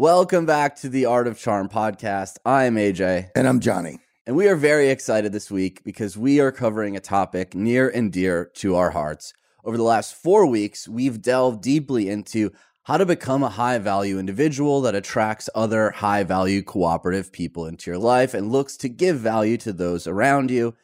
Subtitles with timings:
[0.00, 2.36] Welcome back to the Art of Charm podcast.
[2.46, 3.28] I'm AJ.
[3.36, 3.98] And I'm Johnny.
[4.26, 8.10] And we are very excited this week because we are covering a topic near and
[8.10, 9.34] dear to our hearts.
[9.62, 12.50] Over the last four weeks, we've delved deeply into
[12.84, 17.90] how to become a high value individual that attracts other high value cooperative people into
[17.90, 20.74] your life and looks to give value to those around you.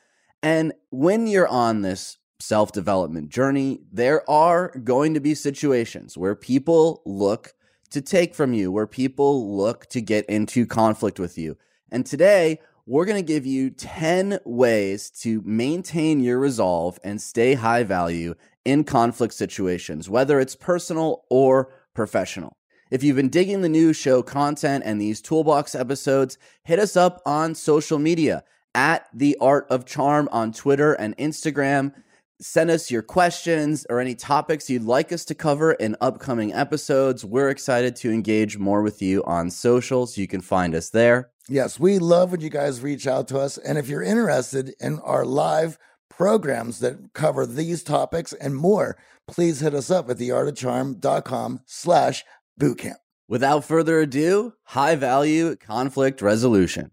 [0.43, 6.35] And when you're on this self development journey, there are going to be situations where
[6.35, 7.55] people look
[7.89, 11.57] to take from you, where people look to get into conflict with you.
[11.91, 17.55] And today, we're going to give you 10 ways to maintain your resolve and stay
[17.55, 22.57] high value in conflict situations, whether it's personal or professional.
[22.91, 27.21] If you've been digging the new show content and these toolbox episodes, hit us up
[27.27, 28.45] on social media
[28.77, 31.93] at the art of charm on Twitter and Instagram
[32.41, 37.25] send us your questions or any topics you'd like us to cover in upcoming episodes.
[37.25, 40.17] We're excited to engage more with you on socials.
[40.17, 41.31] You can find us there.
[41.49, 43.57] Yes, we love when you guys reach out to us.
[43.59, 45.79] And if you're interested in our live
[46.11, 48.97] programs that cover these topics and more,
[49.29, 52.25] please hit us up at theartofcharm.com slash
[52.61, 52.97] bootcamp.
[53.29, 56.91] Without further ado, high value conflict resolution.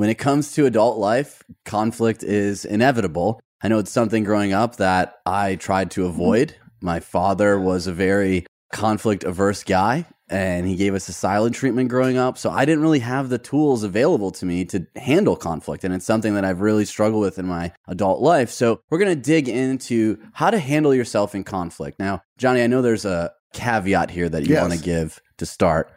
[0.00, 3.38] When it comes to adult life, conflict is inevitable.
[3.62, 6.08] I know it's something growing up that I tried to mm-hmm.
[6.08, 6.56] avoid.
[6.80, 11.90] My father was a very conflict averse guy and he gave us a silent treatment
[11.90, 12.38] growing up.
[12.38, 15.84] So I didn't really have the tools available to me to handle conflict.
[15.84, 18.48] And it's something that I've really struggled with in my adult life.
[18.48, 21.98] So we're going to dig into how to handle yourself in conflict.
[21.98, 24.62] Now, Johnny, I know there's a caveat here that you yes.
[24.62, 25.92] want to give to start.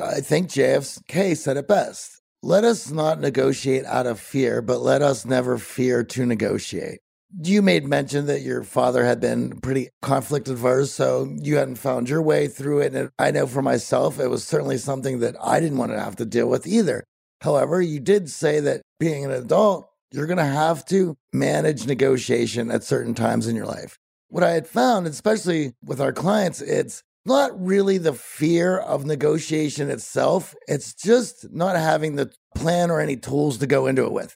[0.00, 2.18] I think JFK said it best.
[2.42, 7.00] Let us not negotiate out of fear, but let us never fear to negotiate.
[7.42, 12.08] You made mention that your father had been pretty conflict averse, so you hadn't found
[12.08, 12.94] your way through it.
[12.94, 16.14] And I know for myself, it was certainly something that I didn't want to have
[16.16, 17.04] to deal with either.
[17.40, 22.70] However, you did say that being an adult, you're going to have to manage negotiation
[22.70, 23.98] at certain times in your life.
[24.28, 29.90] What I had found, especially with our clients, it's not really the fear of negotiation
[29.90, 30.54] itself.
[30.66, 34.34] It's just not having the plan or any tools to go into it with.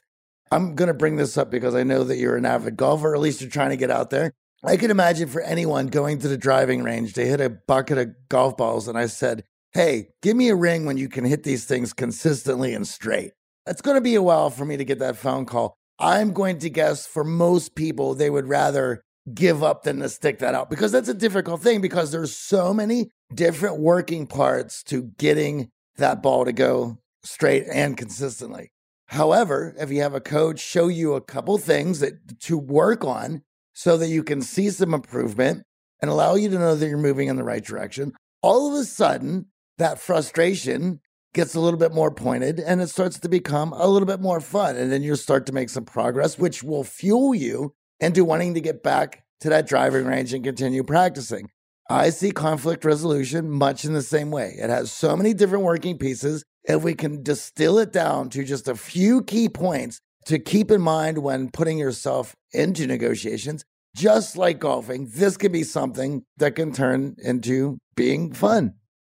[0.51, 3.15] I'm going to bring this up because I know that you're an avid golfer, or
[3.15, 4.31] at least you're trying to get out there.
[4.63, 8.09] I can imagine for anyone going to the driving range to hit a bucket of
[8.29, 9.43] golf balls, and I said,
[9.73, 13.31] Hey, give me a ring when you can hit these things consistently and straight.
[13.65, 15.75] It's going to be a while for me to get that phone call.
[15.97, 19.01] I'm going to guess for most people, they would rather
[19.33, 22.73] give up than to stick that out because that's a difficult thing because there's so
[22.73, 28.71] many different working parts to getting that ball to go straight and consistently.
[29.07, 33.43] However, if you have a coach show you a couple things that to work on
[33.73, 35.63] so that you can see some improvement
[36.01, 38.11] and allow you to know that you're moving in the right direction,
[38.41, 39.45] all of a sudden
[39.77, 40.99] that frustration
[41.33, 44.39] gets a little bit more pointed and it starts to become a little bit more
[44.39, 48.53] fun and then you'll start to make some progress which will fuel you into wanting
[48.53, 51.49] to get back to that driving range and continue practicing.
[51.89, 54.55] I see conflict resolution much in the same way.
[54.57, 56.43] It has so many different working pieces.
[56.65, 60.81] If we can distill it down to just a few key points to keep in
[60.81, 63.63] mind when putting yourself into negotiations,
[63.95, 68.75] just like golfing, this can be something that can turn into being fun.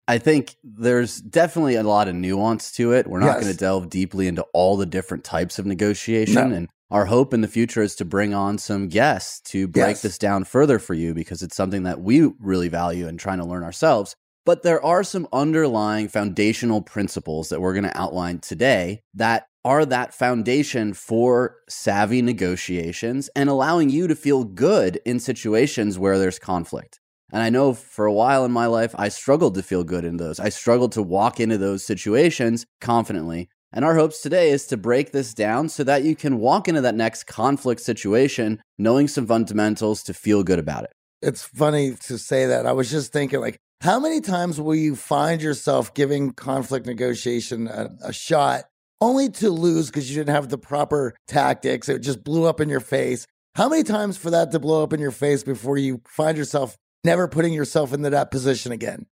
[0.08, 3.08] I think there's definitely a lot of nuance to it.
[3.08, 3.42] We're not yes.
[3.42, 6.50] going to delve deeply into all the different types of negotiation.
[6.50, 6.56] No.
[6.56, 10.02] And our hope in the future is to bring on some guests to break yes.
[10.04, 13.46] this down further for you because it's something that we really value and trying to
[13.46, 14.16] learn ourselves.
[14.46, 19.86] But there are some underlying foundational principles that we're going to outline today that are
[19.86, 26.38] that foundation for savvy negotiations and allowing you to feel good in situations where there's
[26.38, 27.00] conflict.
[27.32, 30.18] And I know for a while in my life, I struggled to feel good in
[30.18, 30.40] those.
[30.40, 33.50] I struggled to walk into those situations confidently.
[33.76, 36.82] And our hopes today is to break this down so that you can walk into
[36.82, 40.92] that next conflict situation knowing some fundamentals to feel good about it.
[41.24, 42.68] It's funny to say that.
[42.68, 47.68] I was just thinking, like, how many times will you find yourself giving conflict negotiation
[47.68, 48.66] a, a shot
[49.02, 51.90] only to lose because you didn't have the proper tactics?
[51.90, 53.26] It just blew up in your face.
[53.56, 56.78] How many times for that to blow up in your face before you find yourself
[57.04, 59.08] never putting yourself into that position again?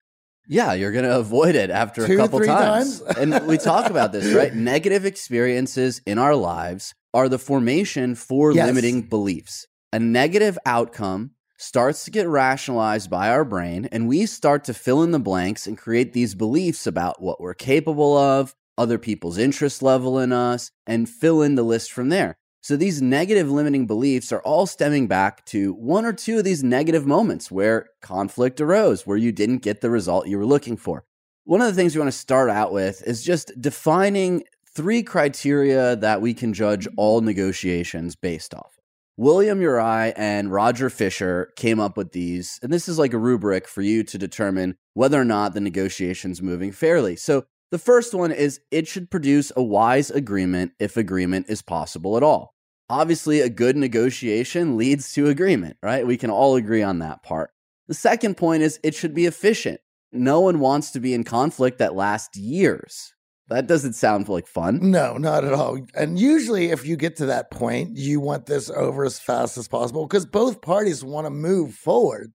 [0.49, 3.01] Yeah, you're going to avoid it after Two, a couple times.
[3.01, 3.17] times?
[3.17, 4.53] and we talk about this, right?
[4.55, 8.67] Negative experiences in our lives are the formation for yes.
[8.67, 9.67] limiting beliefs.
[9.93, 15.03] A negative outcome starts to get rationalized by our brain, and we start to fill
[15.03, 19.83] in the blanks and create these beliefs about what we're capable of, other people's interest
[19.83, 22.39] level in us, and fill in the list from there.
[22.63, 26.63] So these negative limiting beliefs are all stemming back to one or two of these
[26.63, 31.05] negative moments where conflict arose, where you didn't get the result you were looking for.
[31.45, 35.97] One of the things we want to start out with is just defining three criteria
[35.97, 38.79] that we can judge all negotiations based off.
[39.17, 43.69] William Ury and Roger Fisher came up with these, and this is like a rubric
[43.69, 47.17] for you to determine whether or not the negotiation's moving fairly.
[47.17, 52.17] So the first one is it should produce a wise agreement if agreement is possible
[52.17, 52.55] at all.
[52.89, 56.07] Obviously, a good negotiation leads to agreement, right?
[56.07, 57.51] We can all agree on that part.
[57.87, 59.81] The second point is it should be efficient.
[60.13, 63.15] No one wants to be in conflict that lasts years.
[63.49, 64.91] That doesn't sound like fun.
[64.91, 65.79] No, not at all.
[65.95, 69.69] And usually, if you get to that point, you want this over as fast as
[69.69, 72.33] possible because both parties want to move forward.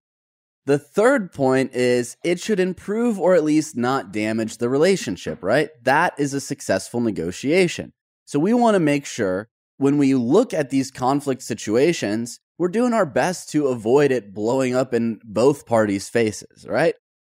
[0.65, 5.69] The third point is it should improve or at least not damage the relationship, right?
[5.83, 7.93] That is a successful negotiation.
[8.25, 12.93] So we want to make sure when we look at these conflict situations, we're doing
[12.93, 16.95] our best to avoid it blowing up in both parties' faces, right?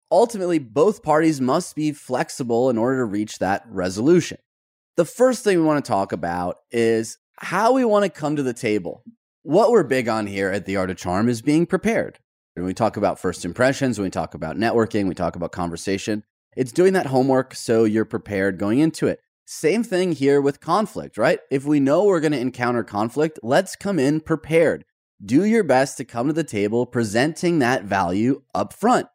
[0.09, 4.38] Ultimately, both parties must be flexible in order to reach that resolution.
[4.95, 8.44] The first thing we want to talk about is how we want to come to
[8.44, 9.03] the table.
[9.44, 12.19] What we're big on here at The Art of Charm is being prepared.
[12.57, 16.24] When we talk about first impressions, when we talk about networking, we talk about conversation,
[16.56, 19.19] it's doing that homework so you're prepared going into it.
[19.45, 21.39] Same thing here with conflict, right?
[21.51, 24.86] If we know we're going to encounter conflict, let's come in prepared.
[25.24, 29.06] Do your best to come to the table presenting that value up front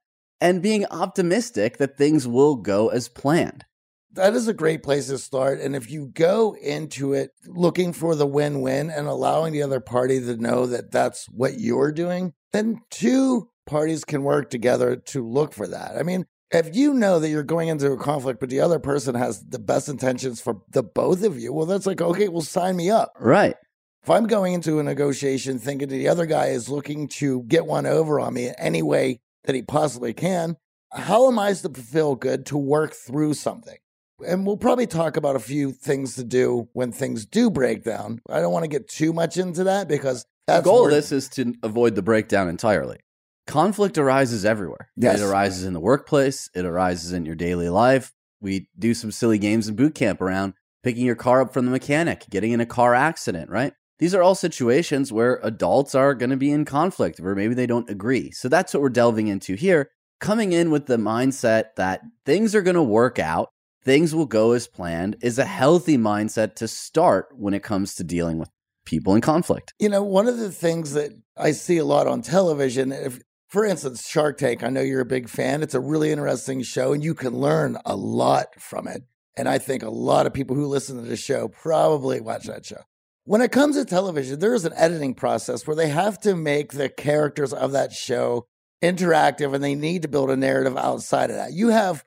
[0.41, 3.65] and being optimistic that things will go as planned.
[4.15, 5.61] That is a great place to start.
[5.61, 9.81] And if you go into it looking for the win win and allowing the other
[9.81, 15.27] party to know that that's what you're doing, then two parties can work together to
[15.27, 15.97] look for that.
[15.97, 19.15] I mean, if you know that you're going into a conflict, but the other person
[19.15, 22.77] has the best intentions for the both of you, well, that's like, okay, well, sign
[22.77, 23.13] me up.
[23.19, 23.57] Right.
[24.03, 27.87] If I'm going into a negotiation thinking the other guy is looking to get one
[27.87, 30.57] over on me in any way that he possibly can,
[30.91, 33.79] how am I supposed to feel good to work through something?
[34.27, 38.21] And we'll probably talk about a few things to do when things do break down.
[38.29, 41.13] I don't want to get too much into that because that's the goal of this
[41.13, 42.99] is to avoid the breakdown entirely.
[43.47, 44.91] Conflict arises everywhere.
[44.97, 45.21] Yes.
[45.21, 48.13] It arises in the workplace, it arises in your daily life.
[48.41, 51.71] We do some silly games in boot camp around picking your car up from the
[51.71, 53.73] mechanic, getting in a car accident, right?
[53.99, 57.69] These are all situations where adults are going to be in conflict where maybe they
[57.69, 58.33] don't agree.
[58.33, 59.91] So that's what we're delving into here,
[60.21, 63.51] coming in with the mindset that things are going to work out,
[63.85, 68.05] things will go as planned is a healthy mindset to start when it comes to
[68.05, 68.51] dealing with
[68.85, 69.75] people in conflict.
[69.79, 73.65] You know, one of the things that I see a lot on television, if, for
[73.65, 75.63] instance, Shark Tank, I know you're a big fan.
[75.63, 79.03] It's a really interesting show and you can learn a lot from it.
[79.37, 82.67] And I think a lot of people who listen to the show probably watch that
[82.67, 82.83] show.
[83.25, 86.73] When it comes to television, there is an editing process where they have to make
[86.73, 88.47] the characters of that show
[88.83, 91.53] interactive and they need to build a narrative outside of that.
[91.53, 92.05] You have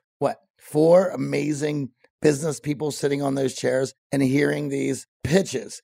[0.70, 1.90] four amazing
[2.20, 5.82] business people sitting on those chairs and hearing these pitches.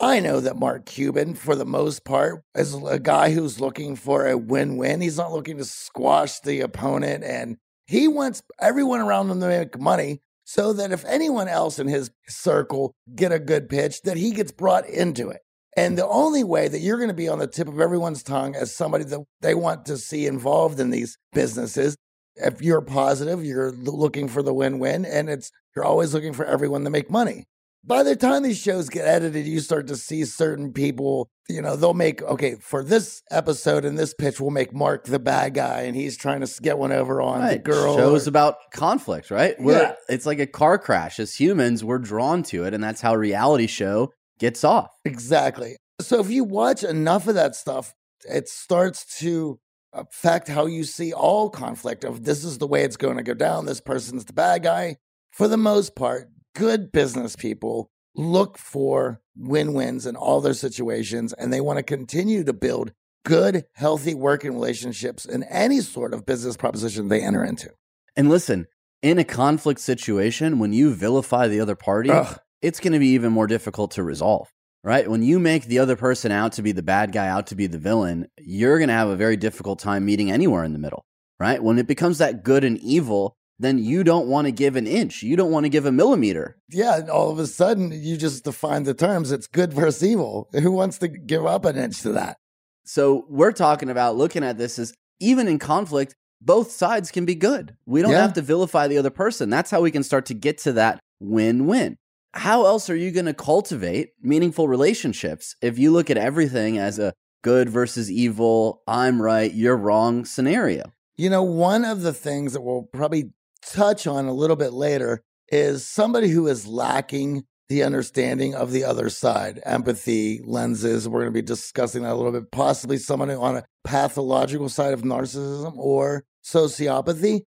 [0.00, 4.26] I know that Mark Cuban, for the most part, is a guy who's looking for
[4.26, 5.00] a win win.
[5.00, 9.78] He's not looking to squash the opponent, and he wants everyone around him to make
[9.78, 14.32] money so that if anyone else in his circle get a good pitch, that he
[14.32, 15.40] gets brought into it.
[15.76, 18.54] And the only way that you're going to be on the tip of everyone's tongue
[18.54, 21.96] as somebody that they want to see involved in these businesses,
[22.36, 26.84] if you're positive, you're looking for the win-win, and it's you're always looking for everyone
[26.84, 27.46] to make money
[27.84, 31.74] by the time these shows get edited, you start to see certain people, you know,
[31.74, 35.82] they'll make, okay, for this episode and this pitch, we'll make Mark the bad guy
[35.82, 37.96] and he's trying to get one over on the girl.
[37.96, 39.56] Shows or- about conflict, right?
[39.58, 39.94] We're, Yeah.
[40.08, 41.18] It's like a car crash.
[41.18, 44.90] As humans, we're drawn to it, and that's how reality show gets off.
[45.04, 45.76] exactly.
[46.00, 47.94] So if you watch enough of that stuff,
[48.28, 49.58] it starts to
[49.92, 53.34] affect how you see all conflict of this is the way it's going to go
[53.34, 53.66] down.
[53.66, 54.96] This person's the bad guy.
[55.32, 61.32] For the most part, good business people look for win wins in all their situations
[61.32, 62.92] and they want to continue to build
[63.24, 67.70] good, healthy working relationships in any sort of business proposition they enter into.
[68.16, 68.66] And listen,
[69.02, 72.38] in a conflict situation, when you vilify the other party, Ugh.
[72.60, 74.52] it's going to be even more difficult to resolve,
[74.84, 75.08] right?
[75.08, 77.66] When you make the other person out to be the bad guy, out to be
[77.66, 81.04] the villain, you're going to have a very difficult time meeting anywhere in the middle,
[81.38, 81.62] right?
[81.62, 85.22] When it becomes that good and evil, then you don't want to give an inch.
[85.22, 86.56] You don't want to give a millimeter.
[86.68, 89.30] Yeah, and all of a sudden you just define the terms.
[89.30, 90.48] It's good versus evil.
[90.52, 92.38] Who wants to give up an inch to that?
[92.84, 97.36] So we're talking about looking at this as even in conflict, both sides can be
[97.36, 97.76] good.
[97.86, 98.22] We don't Yeah.
[98.22, 99.48] have to vilify the other person.
[99.48, 101.96] That's how we can start to get to that win win.
[102.34, 106.98] How else are you going to cultivate meaningful relationships if you look at everything as
[106.98, 110.92] a good versus evil, I'm right, you're wrong scenario?
[111.16, 113.32] You know, one of the things that we'll probably
[113.66, 118.84] touch on a little bit later is somebody who is lacking the understanding of the
[118.84, 121.08] other side, empathy, lenses.
[121.08, 122.50] We're going to be discussing that a little bit.
[122.50, 127.42] Possibly someone on a pathological side of narcissism or sociopathy.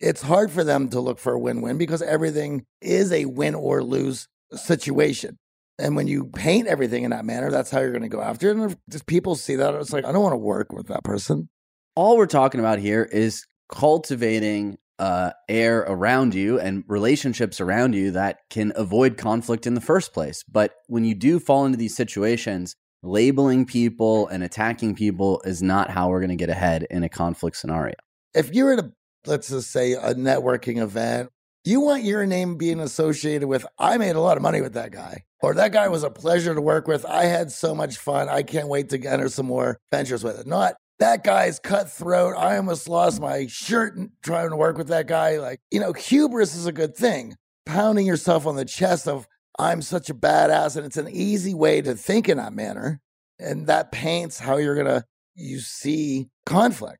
[0.00, 3.54] It's hard for them to look for a win win because everything is a win
[3.54, 5.38] or lose situation.
[5.78, 8.50] And when you paint everything in that manner, that's how you're going to go after
[8.50, 8.56] it.
[8.56, 11.48] And if people see that, it's like, I don't want to work with that person.
[11.94, 18.12] All we're talking about here is cultivating uh, air around you and relationships around you
[18.12, 20.42] that can avoid conflict in the first place.
[20.50, 25.90] But when you do fall into these situations, labeling people and attacking people is not
[25.90, 27.94] how we're going to get ahead in a conflict scenario.
[28.34, 28.92] If you're at a,
[29.26, 31.30] let's just say, a networking event,
[31.64, 34.92] you want your name being associated with, I made a lot of money with that
[34.92, 37.04] guy, or that guy was a pleasure to work with.
[37.04, 38.28] I had so much fun.
[38.28, 40.46] I can't wait to enter some more ventures with it.
[40.46, 42.36] Not, that guy's cutthroat.
[42.36, 45.38] I almost lost my shirt trying to work with that guy.
[45.38, 47.34] Like, you know, hubris is a good thing.
[47.66, 49.26] Pounding yourself on the chest of,
[49.58, 50.76] I'm such a badass.
[50.76, 53.00] And it's an easy way to think in that manner.
[53.38, 55.04] And that paints how you're going to,
[55.34, 56.98] you see conflict.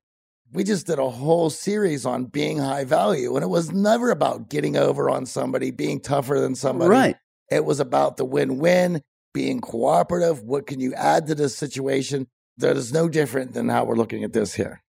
[0.53, 4.49] We just did a whole series on being high value, and it was never about
[4.49, 6.89] getting over on somebody, being tougher than somebody.
[6.89, 7.15] Right.
[7.51, 9.01] It was about the win win,
[9.33, 10.41] being cooperative.
[10.43, 12.27] What can you add to this situation?
[12.57, 14.83] that is no different than how we're looking at this here.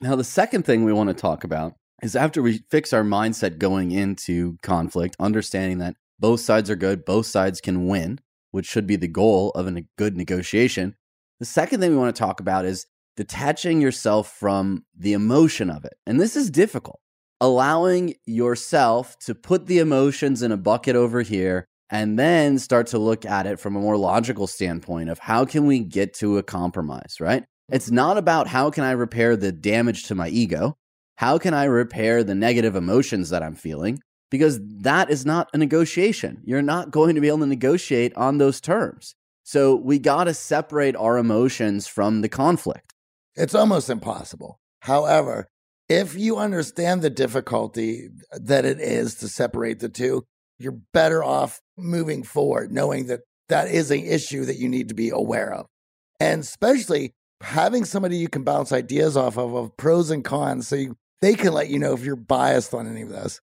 [0.00, 3.58] Now, the second thing we want to talk about is after we fix our mindset
[3.58, 8.20] going into conflict, understanding that both sides are good, both sides can win,
[8.50, 10.94] which should be the goal of a good negotiation.
[11.40, 12.86] The second thing we want to talk about is
[13.16, 15.94] detaching yourself from the emotion of it.
[16.06, 17.00] And this is difficult.
[17.40, 22.98] Allowing yourself to put the emotions in a bucket over here and then start to
[22.98, 26.42] look at it from a more logical standpoint of how can we get to a
[26.42, 27.44] compromise, right?
[27.70, 30.76] It's not about how can I repair the damage to my ego?
[31.16, 34.00] How can I repair the negative emotions that I'm feeling?
[34.30, 36.42] Because that is not a negotiation.
[36.44, 39.14] You're not going to be able to negotiate on those terms.
[39.44, 42.92] So we got to separate our emotions from the conflict.
[43.36, 44.58] It's almost impossible.
[44.80, 45.48] However,
[45.88, 50.24] if you understand the difficulty that it is to separate the two,
[50.58, 54.94] you're better off moving forward, knowing that that is an issue that you need to
[54.94, 55.66] be aware of.
[56.18, 60.76] And especially having somebody you can bounce ideas off of, of pros and cons, so
[60.76, 63.40] you, they can let you know if you're biased on any of this.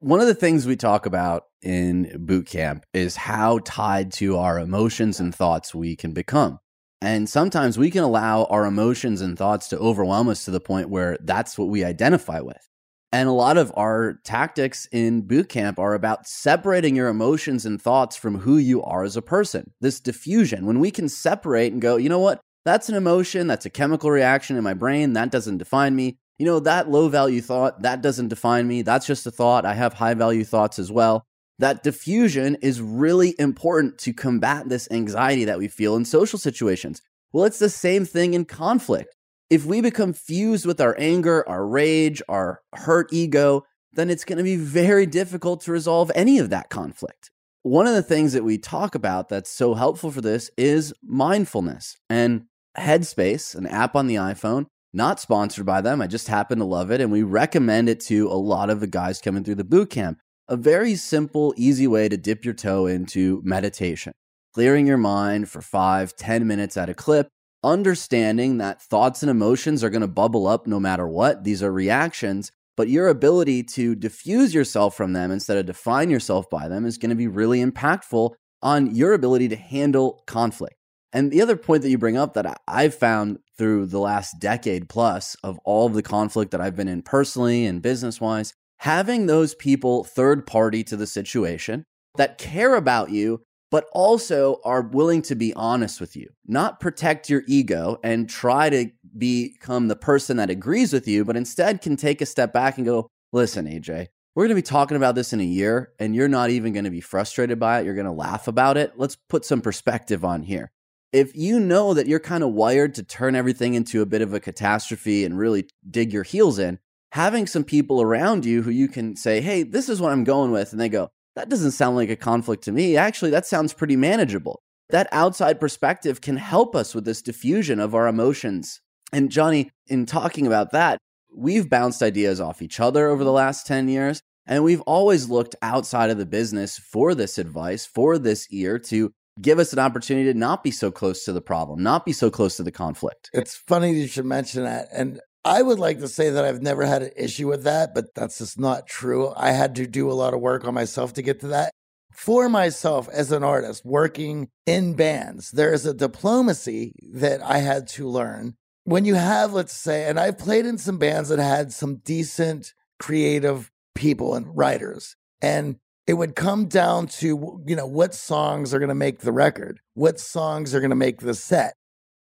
[0.00, 4.58] One of the things we talk about in boot camp is how tied to our
[4.58, 6.58] emotions and thoughts we can become.
[7.02, 10.88] And sometimes we can allow our emotions and thoughts to overwhelm us to the point
[10.88, 12.68] where that's what we identify with.
[13.10, 17.82] And a lot of our tactics in boot camp are about separating your emotions and
[17.82, 19.72] thoughts from who you are as a person.
[19.80, 22.40] This diffusion, when we can separate and go, you know what?
[22.64, 26.18] That's an emotion, that's a chemical reaction in my brain, that doesn't define me.
[26.38, 28.82] You know, that low value thought, that doesn't define me.
[28.82, 29.66] That's just a thought.
[29.66, 31.26] I have high value thoughts as well.
[31.58, 37.02] That diffusion is really important to combat this anxiety that we feel in social situations.
[37.32, 39.14] Well, it's the same thing in conflict.
[39.48, 44.38] If we become fused with our anger, our rage, our hurt ego, then it's going
[44.38, 47.30] to be very difficult to resolve any of that conflict.
[47.62, 51.96] One of the things that we talk about that's so helpful for this is mindfulness.
[52.10, 56.00] And Headspace, an app on the iPhone, not sponsored by them.
[56.00, 57.00] I just happen to love it.
[57.00, 60.18] And we recommend it to a lot of the guys coming through the boot camp.
[60.48, 64.12] A very simple, easy way to dip your toe into meditation,
[64.54, 67.28] clearing your mind for five, ten minutes at a clip
[67.64, 71.44] understanding that thoughts and emotions are going to bubble up no matter what.
[71.44, 76.50] These are reactions, but your ability to diffuse yourself from them instead of define yourself
[76.50, 78.32] by them is going to be really impactful
[78.62, 80.76] on your ability to handle conflict.
[81.12, 84.88] And the other point that you bring up that I've found through the last decade
[84.88, 89.26] plus of all of the conflict that I've been in personally and business wise, having
[89.26, 91.84] those people third party to the situation
[92.16, 97.30] that care about you but also are willing to be honest with you, not protect
[97.30, 101.96] your ego and try to become the person that agrees with you, but instead can
[101.96, 105.32] take a step back and go, listen, AJ, we're going to be talking about this
[105.32, 107.86] in a year and you're not even going to be frustrated by it.
[107.86, 108.94] You're going to laugh about it.
[108.96, 110.72] Let's put some perspective on here.
[111.12, 114.34] If you know that you're kind of wired to turn everything into a bit of
[114.34, 116.80] a catastrophe and really dig your heels in,
[117.12, 120.50] having some people around you who you can say, hey, this is what I'm going
[120.50, 120.72] with.
[120.72, 122.96] And they go, that doesn't sound like a conflict to me.
[122.96, 124.62] Actually, that sounds pretty manageable.
[124.88, 128.80] That outside perspective can help us with this diffusion of our emotions.
[129.12, 130.98] And Johnny, in talking about that,
[131.34, 134.22] we've bounced ideas off each other over the last 10 years.
[134.46, 139.12] And we've always looked outside of the business for this advice, for this ear to
[139.38, 142.30] give us an opportunity to not be so close to the problem, not be so
[142.30, 143.28] close to the conflict.
[143.34, 144.88] It's funny you should mention that.
[144.92, 148.14] And I would like to say that I've never had an issue with that, but
[148.14, 149.32] that's just not true.
[149.36, 151.72] I had to do a lot of work on myself to get to that.
[152.12, 157.88] For myself as an artist working in bands, there is a diplomacy that I had
[157.88, 158.54] to learn.
[158.84, 162.74] When you have, let's say, and I've played in some bands that had some decent
[163.00, 168.78] creative people and writers, and it would come down to, you know, what songs are
[168.78, 171.74] going to make the record, what songs are going to make the set.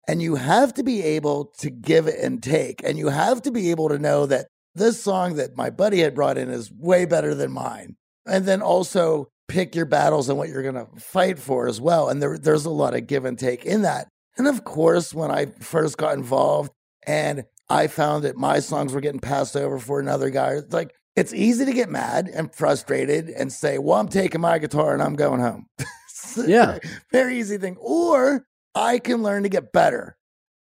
[0.09, 2.83] And you have to be able to give and take.
[2.83, 6.15] And you have to be able to know that this song that my buddy had
[6.15, 7.95] brought in is way better than mine.
[8.25, 12.09] And then also pick your battles and what you're going to fight for as well.
[12.09, 14.07] And there, there's a lot of give and take in that.
[14.35, 16.71] And of course, when I first got involved
[17.05, 20.91] and I found that my songs were getting passed over for another guy, it's like,
[21.15, 25.03] it's easy to get mad and frustrated and say, well, I'm taking my guitar and
[25.03, 25.67] I'm going home.
[26.47, 26.79] yeah.
[27.11, 27.77] Very easy thing.
[27.79, 30.17] Or I can learn to get better.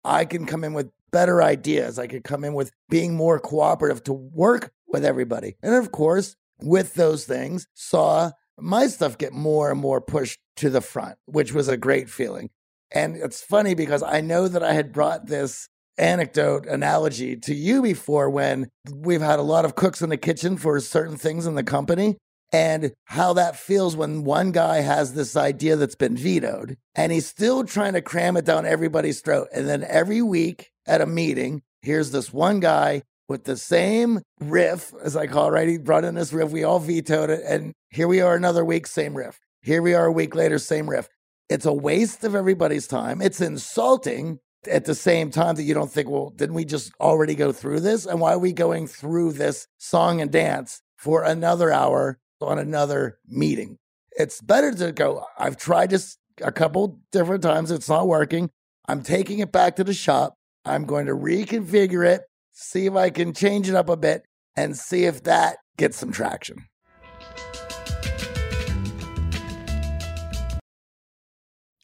[0.05, 1.99] I can come in with better ideas.
[1.99, 5.57] I could come in with being more cooperative to work with everybody.
[5.63, 10.71] And of course, with those things, saw my stuff get more and more pushed to
[10.71, 12.51] the front, which was a great feeling.
[12.91, 15.69] And it's funny because I know that I had brought this
[15.99, 20.57] anecdote analogy to you before when we've had a lot of cooks in the kitchen
[20.57, 22.17] for certain things in the company
[22.53, 27.27] and how that feels when one guy has this idea that's been vetoed and he's
[27.27, 29.49] still trying to cram it down everybody's throat.
[29.55, 34.93] And then every week at a meeting, here's this one guy with the same riff,
[35.03, 35.69] as I call it, right?
[35.69, 36.51] He brought in this riff.
[36.51, 37.43] We all vetoed it.
[37.47, 39.41] And here we are another week, same riff.
[39.63, 41.09] Here we are a week later, same riff.
[41.49, 43.23] It's a waste of everybody's time.
[43.23, 44.39] It's insulting
[44.71, 47.81] at the same time that you don't think, well, didn't we just already go through
[47.81, 48.05] this?
[48.07, 53.19] And why are we going through this song and dance for another hour on another
[53.27, 53.79] meeting.
[54.13, 58.51] It's better to go, I've tried this a couple different times, it's not working.
[58.89, 60.35] I'm taking it back to the shop.
[60.65, 62.23] I'm going to reconfigure it,
[62.53, 64.23] see if I can change it up a bit,
[64.57, 66.67] and see if that gets some traction.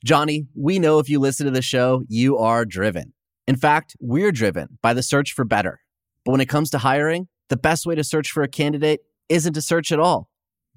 [0.04, 3.12] Johnny, we know if you listen to the show, you are driven.
[3.46, 5.80] In fact, we're driven by the search for better.
[6.24, 9.54] But when it comes to hiring, the best way to search for a candidate isn't
[9.54, 10.27] to search at all.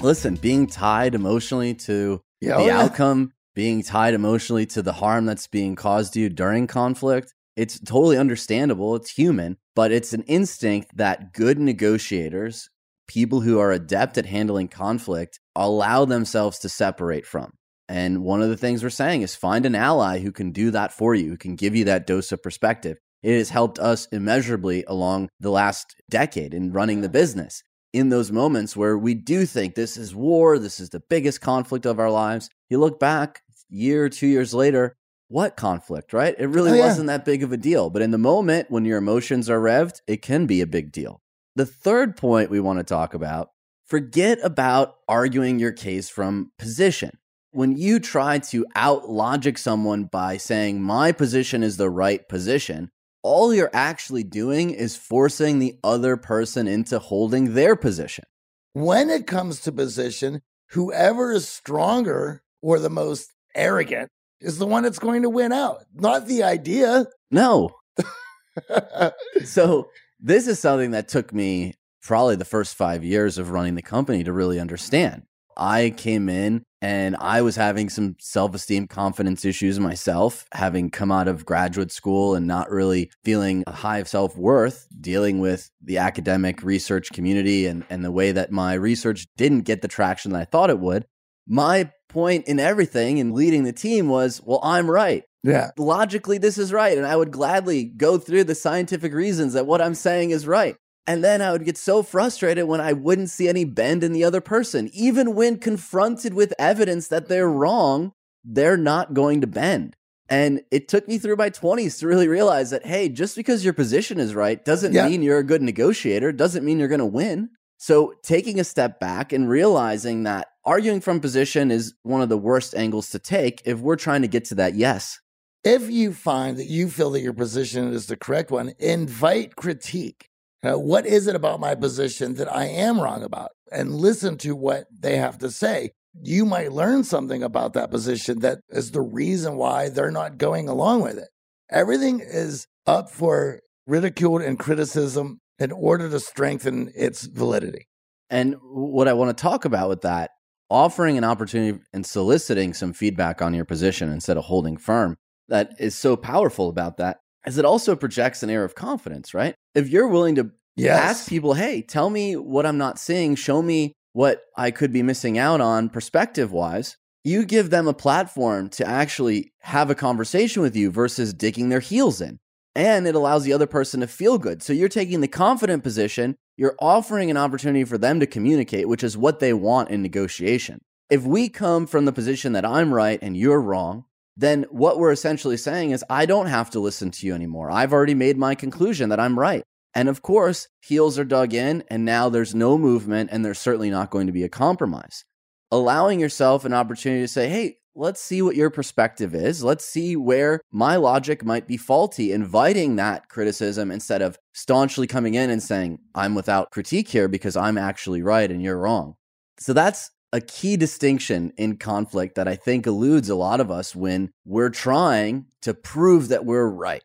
[0.00, 2.82] Listen, being tied emotionally to Yeah, the oh, yeah.
[2.82, 7.80] outcome, being tied emotionally to the harm that's being caused to you during conflict, it's
[7.80, 8.94] totally understandable.
[8.94, 12.68] It's human, but it's an instinct that good negotiators,
[13.08, 17.52] people who are adept at handling conflict, allow themselves to separate from.
[17.88, 20.92] And one of the things we're saying is find an ally who can do that
[20.92, 22.98] for you, who can give you that dose of perspective.
[23.22, 27.62] It has helped us immeasurably along the last decade in running the business.
[27.96, 31.86] In those moments where we do think this is war, this is the biggest conflict
[31.86, 34.94] of our lives, you look back year, two years later,
[35.28, 36.34] what conflict, right?
[36.38, 36.86] It really Oh, yeah.
[36.88, 37.88] wasn't that big of a deal.
[37.88, 41.22] But in the moment when your emotions are revved, it can be a big deal.
[41.54, 43.48] The third point we want to talk about
[43.86, 47.12] forget about arguing your case from position.
[47.52, 52.90] When you try to out logic someone by saying, my position is the right position,
[53.26, 58.24] all you're actually doing is forcing the other person into holding their position.
[58.72, 64.08] when it comes to position, whoever is stronger or the most arrogant
[64.40, 67.06] is the one that's going to win out, not the idea.
[67.30, 67.70] No.
[69.44, 73.82] So, this is something that took me probably the first five years of running the
[73.82, 75.24] company to really understand.
[75.56, 81.10] I came in and I was having some self esteem, confidence issues myself, having come
[81.10, 85.70] out of graduate school and not really feeling a high of self worth, dealing with
[85.82, 90.32] the academic research community and, and the way that my research didn't get the traction
[90.32, 91.06] that I thought it would.
[91.46, 95.70] My point in everything and leading the team was, well, I'm right yeah.
[95.78, 99.80] logically this is right and i would gladly go through the scientific reasons that what
[99.80, 103.48] i'm saying is right and then i would get so frustrated when i wouldn't see
[103.48, 108.12] any bend in the other person even when confronted with evidence that they're wrong
[108.44, 109.94] they're not going to bend
[110.28, 113.74] and it took me through my 20s to really realize that hey just because your
[113.74, 115.08] position is right doesn't Yeah.
[115.08, 118.98] mean you're a good negotiator doesn't mean you're going to win so taking a step
[119.00, 123.62] back and realizing that arguing from position is one of the worst angles to take
[123.64, 125.20] if we're trying to get to that yes
[125.62, 130.28] If you find that you feel that your position is the correct one, invite critique.
[130.66, 133.50] You what is it about my position that I am wrong about?
[133.70, 135.90] And listen to what they have to say.
[136.22, 140.68] You might learn something about that position that is the reason why they're not going
[140.68, 141.28] along with it.
[141.70, 147.86] Everything is up for ridicule and criticism in order to strengthen its validity.
[148.30, 150.30] And what I want to talk about with that,
[150.70, 155.16] offering an opportunity and soliciting some feedback on your position instead of holding firm,
[155.48, 159.54] that is so powerful about that, is it also projects an air of confidence, right?
[159.74, 160.98] If you're willing to Yes.
[160.98, 165.02] ask people, hey, tell me what I'm not seeing, show me what I could be
[165.02, 170.62] missing out on perspective wise, you give them a platform to actually have a conversation
[170.62, 172.38] with you versus digging their heels in.
[172.74, 174.62] And it allows the other person to feel good.
[174.62, 179.02] So you're taking the confident position, you're offering an opportunity for them to communicate, which
[179.02, 180.80] is what they want in negotiation.
[181.08, 184.04] If we come from the position that I'm right and you're wrong,
[184.36, 187.70] then what we're essentially saying is, I don't have to listen to you anymore.
[187.70, 189.62] I've already made my conclusion that I'm right.
[189.94, 193.90] And of course, heels are dug in, and now there's no movement, and there's certainly
[193.90, 195.24] not going to be a compromise.
[195.72, 199.64] Allowing yourself an opportunity to say, hey, let's see what your perspective is.
[199.64, 205.32] Let's see where my logic might be faulty, inviting that criticism instead of staunchly coming
[205.32, 209.14] in and saying, I'm without critique here because I'm actually right and you're wrong.
[209.58, 213.94] So that's a key distinction in conflict that I think eludes a lot of us
[213.94, 217.02] when we're trying to prove that we're right.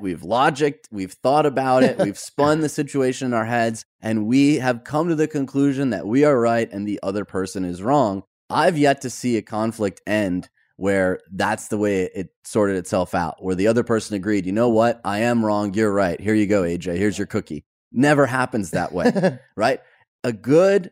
[0.00, 4.56] We've logicked, we've thought about it, we've spun the situation in our heads, and we
[4.56, 8.24] have come to the conclusion that we are right and the other person is wrong.
[8.50, 13.42] I've yet to see a conflict end where that's the way it sorted itself out,
[13.42, 16.20] where the other person agreed, you know what, I am wrong, you're right.
[16.20, 17.64] Here you go, AJ, here's your cookie.
[17.92, 19.80] Never happens that way right?
[20.24, 20.90] A good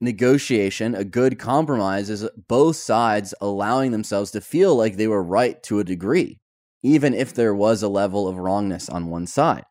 [0.00, 5.62] negotiation, a good compromise is both sides allowing themselves to feel like they were right
[5.64, 6.38] to a degree,
[6.82, 9.64] even if there was a level of wrongness on one side.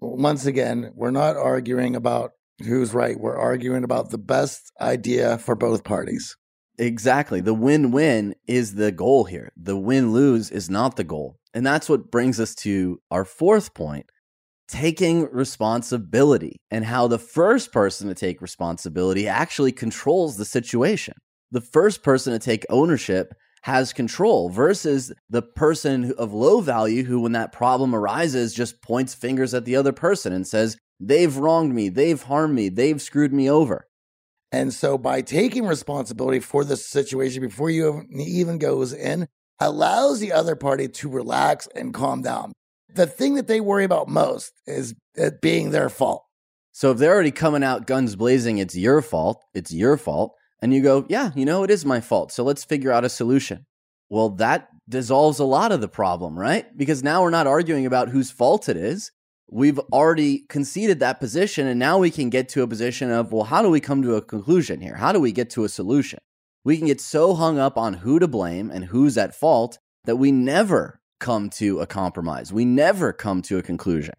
[0.00, 3.18] Once again, we're not arguing about who's right.
[3.18, 6.36] We're arguing about the best idea for both parties.
[6.78, 7.40] Exactly.
[7.40, 9.52] The win win is the goal here.
[9.56, 11.36] The win lose is not the goal.
[11.52, 14.06] And that's what brings us to our fourth point
[14.70, 21.14] taking responsibility and how the first person to take responsibility actually controls the situation.
[21.50, 27.20] The first person to take ownership has control versus the person of low value who,
[27.20, 31.74] when that problem arises, just points fingers at the other person and says, they've wronged
[31.74, 33.86] me, they've harmed me, they've screwed me over.
[34.52, 39.26] And so by taking responsibility for the situation before you even goes in,
[39.58, 42.52] allows the other party to relax and calm down.
[42.94, 46.24] The thing that they worry about most is it being their fault.
[46.72, 50.72] So if they're already coming out guns blazing, it's your fault, it's your fault, and
[50.72, 52.32] you go, yeah, you know, it is my fault.
[52.32, 53.66] So let's figure out a solution.
[54.08, 56.66] Well, that dissolves a lot of the problem, right?
[56.76, 59.10] Because now we're not arguing about whose fault it is.
[59.48, 63.44] We've already conceded that position, and now we can get to a position of, well,
[63.44, 64.94] how do we come to a conclusion here?
[64.94, 66.20] How do we get to a solution?
[66.64, 70.16] We can get so hung up on who to blame and who's at fault that
[70.16, 72.52] we never come to a compromise.
[72.52, 74.14] We never come to a conclusion.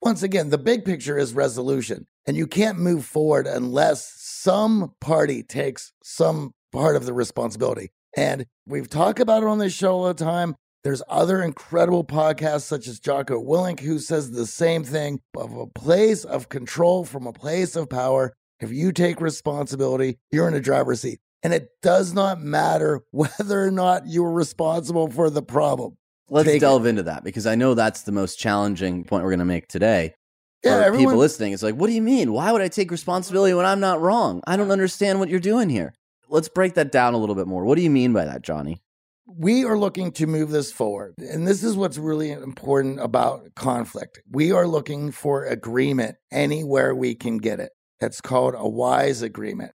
[0.00, 5.42] Once again, the big picture is resolution, and you can't move forward unless some party
[5.42, 7.90] takes some part of the responsibility.
[8.16, 10.56] And we've talked about it on this show all the time.
[10.84, 15.66] There's other incredible podcasts such as Jocko Willink who says the same thing of a
[15.66, 18.34] place of control from a place of power.
[18.60, 21.20] If you take responsibility, you're in a driver's seat.
[21.42, 25.96] And it does not matter whether or not you're responsible for the problem.
[26.30, 29.40] Let's Take delve into that because I know that's the most challenging point we're going
[29.40, 30.14] to make today.
[30.62, 32.32] Yeah, for everyone- people listening, it's like, what do you mean?
[32.32, 34.42] Why would I take responsibility when I'm not wrong?
[34.46, 35.92] I don't understand what you're doing here.
[36.28, 37.64] Let's break that down a little bit more.
[37.64, 38.80] What do you mean by that, Johnny?
[39.26, 41.14] we are looking to move this forward.
[41.18, 44.20] And this is what's really important about conflict.
[44.30, 47.72] We are looking for agreement anywhere we can get it.
[48.00, 49.72] It's called a wise agreement.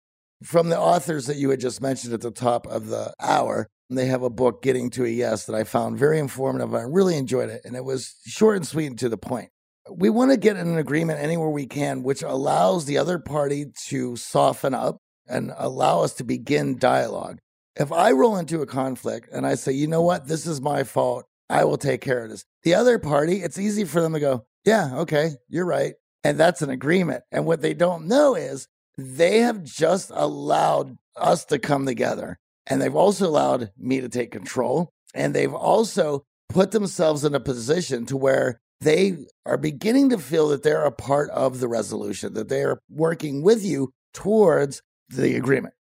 [0.43, 4.07] From the authors that you had just mentioned at the top of the hour, they
[4.07, 6.73] have a book, Getting to a Yes, that I found very informative.
[6.73, 7.61] I really enjoyed it.
[7.65, 9.49] And it was short and sweet and to the point.
[9.91, 14.15] We want to get an agreement anywhere we can, which allows the other party to
[14.15, 17.39] soften up and allow us to begin dialogue.
[17.75, 20.83] If I roll into a conflict and I say, you know what, this is my
[20.83, 22.45] fault, I will take care of this.
[22.63, 25.93] The other party, it's easy for them to go, yeah, okay, you're right.
[26.23, 27.23] And that's an agreement.
[27.31, 28.67] And what they don't know is
[28.97, 32.39] they have just allowed us to come together.
[32.67, 34.89] And they've also allowed me to take control.
[35.13, 40.49] And they've also put themselves in a position to where they are beginning to feel
[40.49, 45.35] that they're a part of the resolution, that they are working with you towards the
[45.35, 45.73] agreement.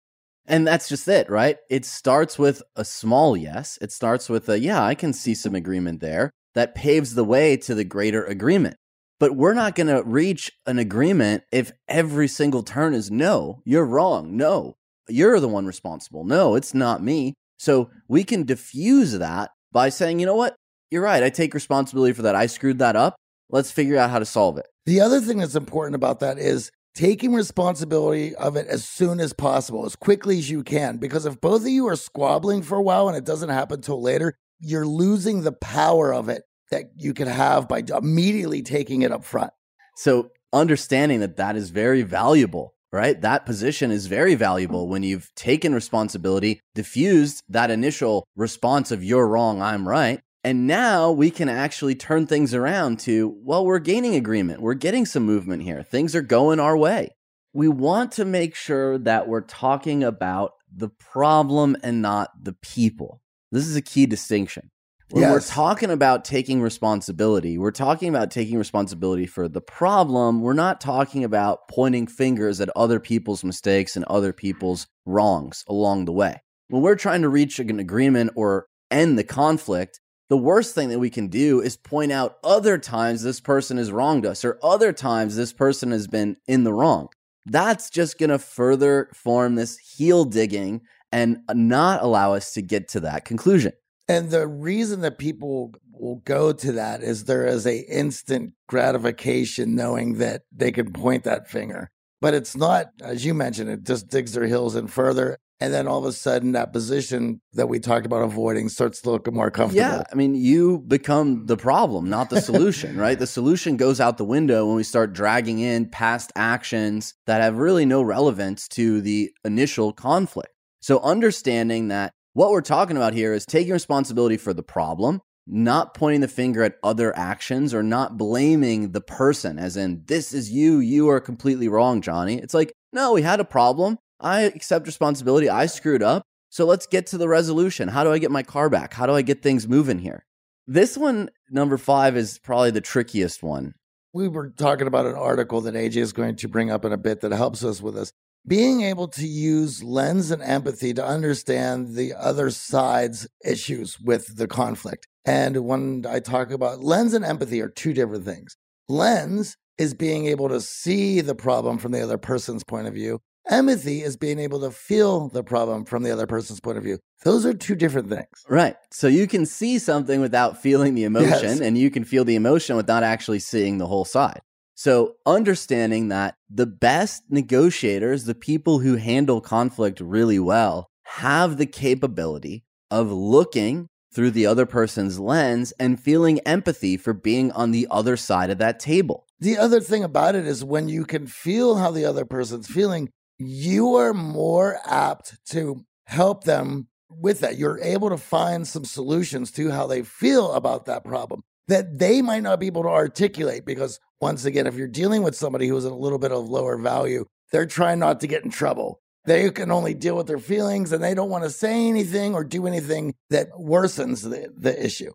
[0.47, 1.57] And that's just it, right?
[1.69, 3.79] It starts with a small yes.
[3.81, 6.31] It starts with a, yeah, I can see some agreement there.
[6.53, 8.77] That paves the way to the greater agreement.
[9.19, 13.85] But we're not going to reach an agreement if every single turn is no, you're
[13.85, 14.37] wrong.
[14.37, 14.75] No,
[15.07, 16.23] you're the one responsible.
[16.23, 17.33] No, it's not me.
[17.57, 20.55] So we can diffuse that by saying, you know what?
[20.91, 21.23] You're right.
[21.23, 22.35] I take responsibility for that.
[22.35, 23.15] I screwed that up.
[23.49, 24.67] Let's figure out how to solve it.
[24.85, 29.33] The other thing that's important about that is taking responsibility of it as soon as
[29.33, 30.97] possible, as quickly as you can.
[30.97, 34.01] Because if both of you are squabbling for a while and it doesn't happen till
[34.01, 39.11] later, you're losing the power of it that you could have by immediately taking it
[39.11, 39.51] up front.
[39.97, 43.19] So understanding that that is very valuable, right?
[43.19, 49.27] That position is very valuable when you've taken responsibility, diffused that initial response of you're
[49.27, 50.21] wrong, I'm right.
[50.45, 54.61] And now we can actually turn things around to, well, we're gaining agreement.
[54.61, 55.83] We're getting some movement here.
[55.83, 57.09] Things are going our way.
[57.51, 63.21] We want to make sure that we're talking about the problem and not the people.
[63.51, 64.69] This is a key distinction.
[65.15, 65.31] When Yes.
[65.31, 70.41] we're talking about taking responsibility, we're talking about taking responsibility for the problem.
[70.41, 76.03] We're not talking about pointing fingers at other people's mistakes and other people's wrongs along
[76.03, 76.41] the way.
[76.67, 80.99] When we're trying to reach an agreement or end the conflict, the worst thing that
[80.99, 84.91] we can do is point out other times this person has wronged us or other
[84.91, 87.07] times this person has been in the wrong.
[87.45, 90.81] That's just going to further form this heel digging
[91.13, 93.71] and not allow us to get to that conclusion.
[94.07, 99.75] And the reason that people will go to that is there is a instant gratification
[99.75, 101.89] knowing that they can point that finger.
[102.21, 105.37] But it's not, as you mentioned, it just digs their heels in further.
[105.59, 109.11] And then all of a sudden, that position that we talked about avoiding starts to
[109.11, 109.89] look more comfortable.
[109.89, 113.17] Yeah, I mean, you become the problem, not the solution, right?
[113.17, 117.57] The solution goes out the window when we start dragging in past actions that have
[117.57, 120.51] really no relevance to the initial conflict.
[120.81, 125.93] So, understanding that what we're talking about here is taking responsibility for the problem, not
[125.93, 130.51] pointing the finger at other actions or not blaming the person, as in, this is
[130.51, 132.37] you, you are completely wrong, Johnny.
[132.37, 133.97] It's like, no, we had a problem.
[134.19, 135.49] I accept responsibility.
[135.49, 136.23] I screwed up.
[136.49, 137.87] So let's get to the resolution.
[137.87, 138.93] How do I get my car back?
[138.93, 140.25] How do I get things moving here?
[140.67, 143.75] This one, number five, is probably the trickiest one.
[144.11, 146.97] We were talking about an article that AJ is going to bring up in a
[146.97, 148.11] bit that helps us with this.
[148.47, 154.47] Being able to use lens and empathy to understand the other side's issues with the
[154.47, 155.07] conflict.
[155.25, 158.55] And when I talk about lens and empathy are two different things.
[158.87, 163.19] Lens is being able to see the problem from the other person's point of view.
[163.49, 166.99] Empathy is being able to feel the problem from the other person's point of view.
[167.23, 168.27] Those are two different things.
[168.47, 168.75] Right.
[168.91, 171.59] So you can see something without feeling the emotion, Yes.
[171.61, 174.41] and you can feel the emotion without actually seeing the whole side.
[174.75, 181.65] So understanding that the best negotiators, the people who handle conflict really well, have the
[181.65, 187.87] capability of looking through the other person's lens and feeling empathy for being on the
[187.89, 189.25] other side of that table.
[189.39, 193.09] The other thing about it is when you can feel how the other person's feeling,
[193.37, 197.57] you are more apt to help them with that.
[197.57, 202.21] You're able to find some solutions to how they feel about that problem that they
[202.21, 205.85] might not be able to articulate because once again, if you're dealing with somebody who's
[205.85, 209.01] a little bit of lower value, they're trying not to get in trouble.
[209.25, 212.43] They can only deal with their feelings and they don't want to say anything or
[212.43, 215.11] do anything that worsens the, the issue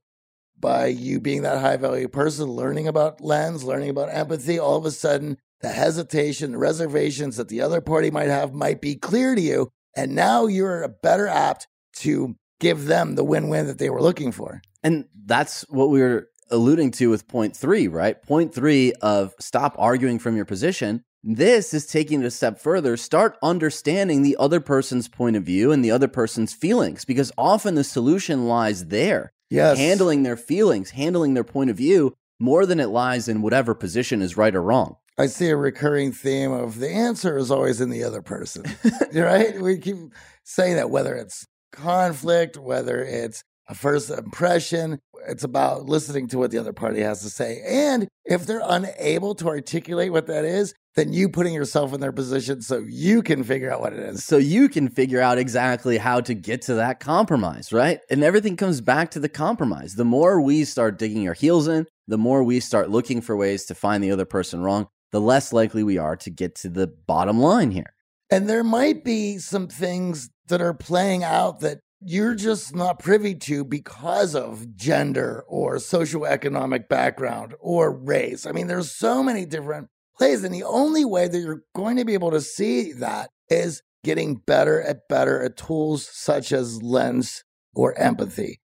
[0.58, 4.84] by you being that high value person, learning about lens, learning about empathy, all of
[4.84, 9.34] a sudden the hesitation, the reservations that the other party might have might be clear
[9.34, 9.70] to you.
[9.96, 14.02] And now you're a better apt to give them the win win that they were
[14.02, 14.62] looking for.
[14.82, 18.20] And that's what we were alluding to with point three, right?
[18.22, 21.04] Point three of stop arguing from your position.
[21.22, 22.96] This is taking it a step further.
[22.96, 27.74] Start understanding the other person's point of view and the other person's feelings because often
[27.74, 29.32] the solution lies there.
[29.50, 29.78] Yes.
[29.78, 34.22] Handling their feelings, handling their point of view more than it lies in whatever position
[34.22, 34.96] is right or wrong.
[35.18, 38.64] I see a recurring theme of the answer is always in the other person,
[39.12, 39.60] right?
[39.60, 39.96] We keep
[40.44, 46.50] saying that whether it's conflict, whether it's a first impression, it's about listening to what
[46.50, 47.62] the other party has to say.
[47.64, 52.10] And if they're unable to articulate what that is, then you putting yourself in their
[52.10, 54.24] position so you can figure out what it is.
[54.24, 58.00] so you can figure out exactly how to get to that compromise, right?
[58.10, 59.94] And everything comes back to the compromise.
[59.94, 63.66] The more we start digging our heels in, the more we start looking for ways
[63.66, 66.88] to find the other person wrong, the less likely we are to get to the
[66.88, 67.94] bottom line here.
[68.30, 73.34] And there might be some things that are playing out that you're just not privy
[73.34, 78.46] to because of gender or socioeconomic background or race.
[78.46, 80.42] I mean, there's so many different plays.
[80.44, 84.36] And the only way that you're going to be able to see that is getting
[84.36, 88.60] better at better at tools such as lens or empathy.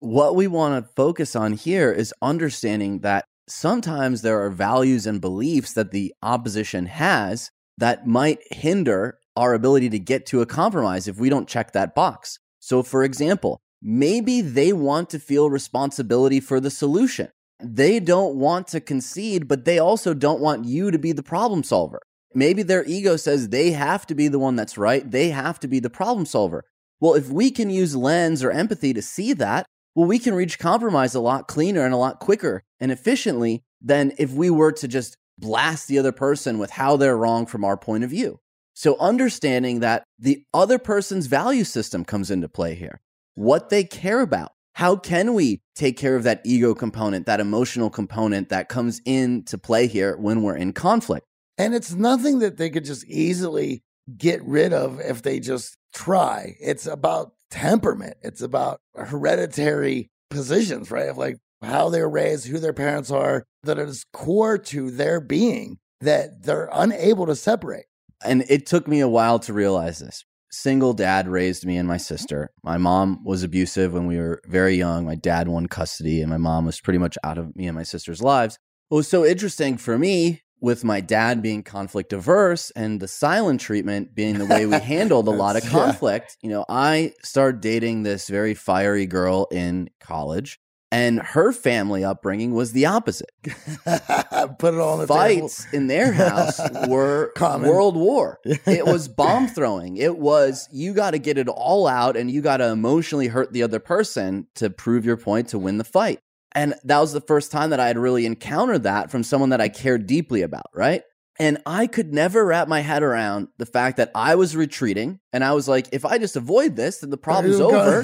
[0.00, 5.20] What we want to focus on here is understanding that sometimes there are values and
[5.20, 11.06] beliefs that the opposition has that might hinder our ability to get to a compromise
[11.06, 12.38] if we don't check that box.
[12.68, 17.30] So, for example, maybe they want to feel responsibility for the solution.
[17.58, 21.62] They don't want to concede, but they also don't want you to be the problem
[21.62, 22.02] solver.
[22.34, 25.10] Maybe their ego says they have to be the one that's right.
[25.10, 26.62] They have to be the problem solver.
[27.00, 30.58] Well, if we can use lens or empathy to see that, well, we can reach
[30.58, 34.86] compromise a lot cleaner and a lot quicker and efficiently than if we were to
[34.86, 38.40] just blast the other person with how they're wrong from our point of view.
[38.78, 43.00] So, understanding that the other person's value system comes into play here,
[43.34, 44.52] what they care about.
[44.74, 49.58] How can we take care of that ego component, that emotional component that comes into
[49.58, 51.26] play here when we're in conflict?
[51.58, 53.82] And it's nothing that they could just easily
[54.16, 56.54] get rid of if they just try.
[56.60, 58.18] It's about temperament.
[58.22, 61.08] It's about hereditary positions, right?
[61.08, 65.78] Of like how they're raised, who their parents are, that is core to their being
[66.00, 67.86] that they're unable to separate.
[68.24, 70.24] And it took me a while to realize this.
[70.50, 72.50] Single dad raised me and my sister.
[72.62, 75.04] My mom was abusive when we were very young.
[75.04, 77.82] My dad won custody, and my mom was pretty much out of me and my
[77.82, 78.58] sister's lives.
[78.88, 83.60] What was so interesting for me with my dad being conflict averse and the silent
[83.60, 85.84] treatment being the way we handled a lot of That's- yeah.
[85.86, 86.36] conflict.
[86.42, 90.58] You know, I started dating this very fiery girl in college,
[90.90, 93.30] and her family upbringing was the opposite.
[93.44, 95.76] Put it all on the Fights table.
[95.76, 97.68] in their house were Common.
[97.68, 98.38] World War.
[98.44, 99.96] It was bomb throwing.
[99.96, 103.52] It was you got to get it all out and you got to emotionally hurt
[103.52, 106.20] the other person to prove your point to win the fight.
[106.52, 109.60] And that was the first time that I had really encountered that from someone that
[109.60, 111.02] I cared deeply about, right?
[111.40, 115.20] And I could never wrap my head around the fact that I was retreating.
[115.32, 118.02] And I was like, if I just avoid this, then the problem's over.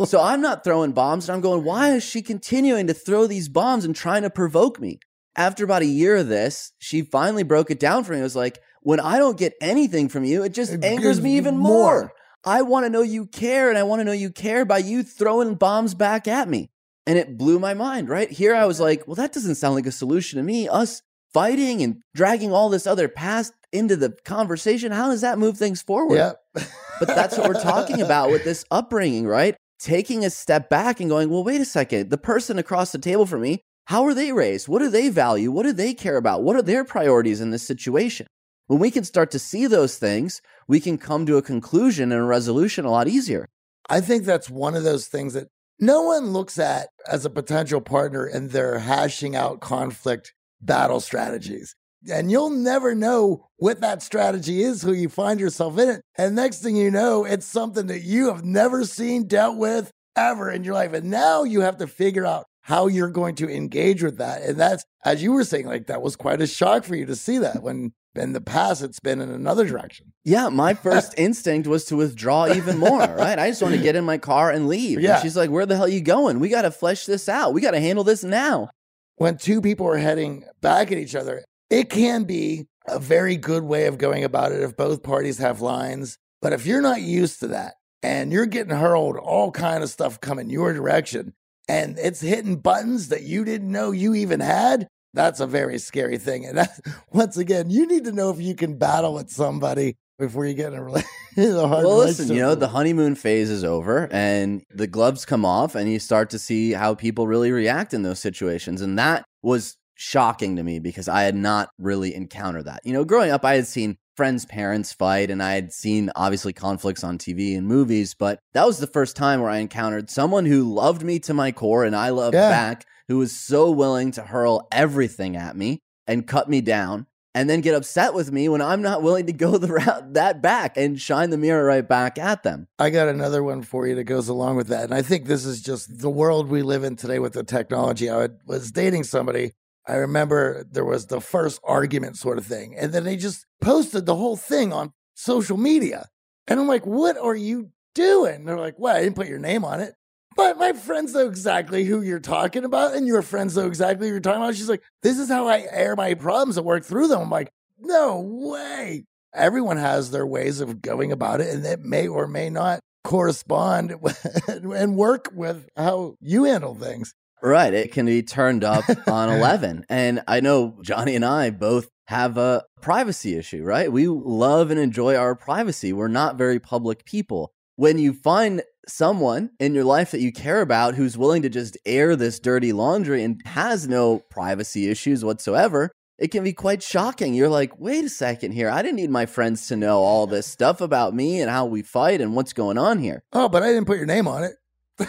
[0.04, 3.48] So I'm not throwing bombs, and I'm going, why is she continuing to throw these
[3.48, 4.98] bombs and trying to provoke me?
[5.36, 8.20] After about a year of this, she finally broke it down for me.
[8.20, 11.38] It was like, when I don't get anything from you, it just It angers me
[11.38, 12.00] even more.
[12.00, 12.12] more.
[12.44, 15.02] I want to know you care, and I want to know you care by you
[15.02, 16.70] throwing bombs back at me.
[17.06, 18.30] And it blew my mind, right?
[18.30, 20.68] Here I was like, well, that doesn't sound like a solution to me.
[20.68, 21.00] Us
[21.34, 25.82] fighting and dragging all this other past into the conversation, how does that move things
[25.82, 26.16] forward?
[26.16, 26.32] Yeah.
[27.00, 29.56] but that's what we're talking about with this upbringing, right?
[29.80, 32.08] Taking a step back and going, well, wait a second.
[32.08, 34.68] The person across the table from me, how are they raised?
[34.68, 35.50] What do they value?
[35.50, 36.42] What do they care about?
[36.42, 38.26] What are their priorities in this situation?
[38.66, 42.20] When we can start to see those things, we can come to a conclusion and
[42.22, 43.46] a resolution a lot easier.
[43.90, 47.82] I think that's one of those things that no one looks at as a potential
[47.82, 50.32] partner and they're hashing out conflict
[50.64, 51.74] battle strategies.
[52.10, 56.02] And you'll never know what that strategy is who you find yourself in it.
[56.18, 60.50] And next thing you know, it's something that you have never seen, dealt with ever
[60.50, 60.92] in your life.
[60.92, 64.42] And now you have to figure out how you're going to engage with that.
[64.42, 67.16] And that's, as you were saying, like that was quite a shock for you to
[67.16, 70.12] see that when in the past it's been in another direction.
[70.24, 73.38] Yeah, my first instinct was to withdraw even more, right?
[73.38, 75.00] I just want to get in my car and leave.
[75.00, 75.14] Yeah.
[75.14, 76.40] And she's like, Where the hell are you going?
[76.40, 77.52] We got to flesh this out.
[77.52, 78.70] We got to handle this now.
[79.16, 83.62] When two people are heading back at each other, it can be a very good
[83.62, 86.18] way of going about it if both parties have lines.
[86.42, 90.20] But if you're not used to that and you're getting hurled all kind of stuff
[90.20, 91.32] coming your direction
[91.68, 96.18] and it's hitting buttons that you didn't know you even had, that's a very scary
[96.18, 96.44] thing.
[96.44, 96.68] And
[97.12, 100.72] once again, you need to know if you can battle with somebody before you get
[100.72, 101.04] in a, rela-
[101.36, 105.24] in a hard Well, listen, you know, the honeymoon phase is over and the gloves
[105.24, 108.80] come off, and you start to see how people really react in those situations.
[108.80, 112.80] And that was shocking to me because I had not really encountered that.
[112.84, 116.52] You know, growing up, I had seen friends' parents fight, and I had seen obviously
[116.52, 120.46] conflicts on TV and movies, but that was the first time where I encountered someone
[120.46, 122.48] who loved me to my core and I loved Yeah.
[122.48, 127.50] back, who was so willing to hurl everything at me and cut me down and
[127.50, 130.76] then get upset with me when I'm not willing to go the route that back
[130.76, 132.68] and shine the mirror right back at them.
[132.78, 134.84] I got another one for you that goes along with that.
[134.84, 138.08] And I think this is just the world we live in today with the technology.
[138.10, 139.52] I was dating somebody.
[139.86, 142.76] I remember there was the first argument sort of thing.
[142.76, 146.08] And then they just posted the whole thing on social media.
[146.46, 148.44] And I'm like, what are you doing?
[148.44, 149.94] They're like, well, I didn't put your name on it.
[150.36, 154.14] But my friends know exactly who you're talking about, and your friends know exactly who
[154.14, 154.56] you're talking about.
[154.56, 157.22] She's like, this is how I air my problems and work through them.
[157.22, 159.04] I'm like, no way.
[159.34, 163.94] Everyone has their ways of going about it, and it may or may not correspond
[164.48, 167.14] and work with how you handle things.
[167.42, 167.74] Right.
[167.74, 169.84] It can be turned up on 11.
[169.90, 173.92] And I know Johnny and I both have a privacy issue, right?
[173.92, 175.92] We love and enjoy our privacy.
[175.92, 177.52] We're not very public people.
[177.76, 181.76] When you find someone in your life that you care about who's willing to just
[181.86, 187.34] air this dirty laundry and has no privacy issues whatsoever, it can be quite shocking.
[187.34, 188.70] You're like, wait a second here.
[188.70, 191.82] I didn't need my friends to know all this stuff about me and how we
[191.82, 193.24] fight and what's going on here.
[193.32, 194.52] Oh, but I didn't put your name on it.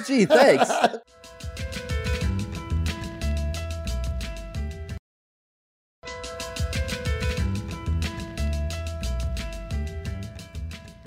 [0.05, 0.69] Gee, thanks.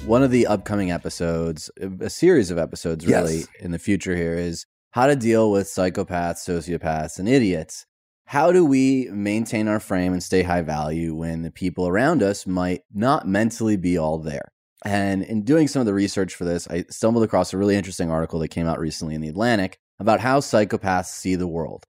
[0.08, 3.48] One of the upcoming episodes, a series of episodes really Yes.
[3.60, 7.84] in the future here is how to deal with psychopaths, sociopaths, and idiots.
[8.24, 12.46] How do we maintain our frame and stay high value when the people around us
[12.46, 14.48] might not mentally be all there?
[14.82, 18.10] And in doing some of the research for this, I stumbled across a really interesting
[18.10, 21.84] article that came out recently in The Atlantic about how psychopaths see the world.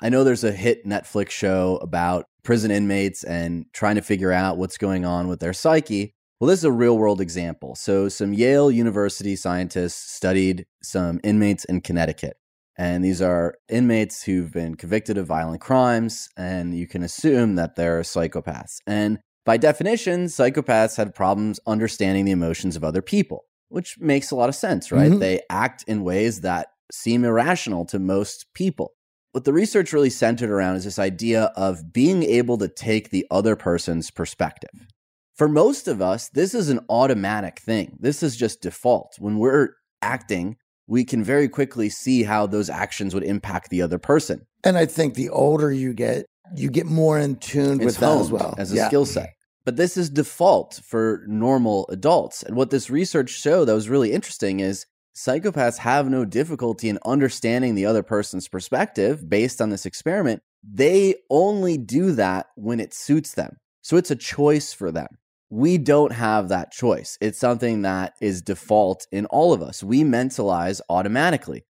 [0.00, 4.58] I know there's a hit Netflix show about prison inmates and trying to figure out
[4.58, 6.14] what's going on with their psyche.
[6.44, 7.74] Well, this is a real world example.
[7.74, 12.36] So, some Yale University scientists studied some inmates in Connecticut.
[12.76, 17.76] And these are inmates who've been convicted of violent crimes, and you can assume that
[17.76, 18.76] they're psychopaths.
[18.86, 24.36] And by definition, psychopaths had problems understanding the emotions of other people, which makes a
[24.36, 25.12] lot of sense, right?
[25.12, 25.20] Mhm.
[25.20, 28.92] They act in ways that seem irrational to most people.
[29.32, 33.26] What the research really centered around is this idea of being able to take the
[33.30, 34.88] other person's perspective.
[35.34, 37.96] For most of us, this is an automatic thing.
[38.00, 39.16] This is just default.
[39.18, 39.70] When we're
[40.00, 40.56] acting,
[40.86, 44.46] we can very quickly see how those actions would impact the other person.
[44.62, 48.20] And I think the older you get, you get more in tune It's with that
[48.20, 48.54] as well.
[48.58, 48.86] as a Yeah.
[48.86, 49.30] skill set.
[49.64, 52.42] But this is default for normal adults.
[52.42, 54.84] And what this research showed that was really interesting is
[55.16, 60.42] psychopaths have no difficulty in understanding the other person's perspective based on this experiment.
[60.62, 63.56] They only do that when it suits them.
[63.80, 65.08] So it's a choice for them.
[65.54, 67.16] We don't have that choice.
[67.20, 69.84] It's something that is default in all of us.
[69.84, 71.64] We mentalize automatically.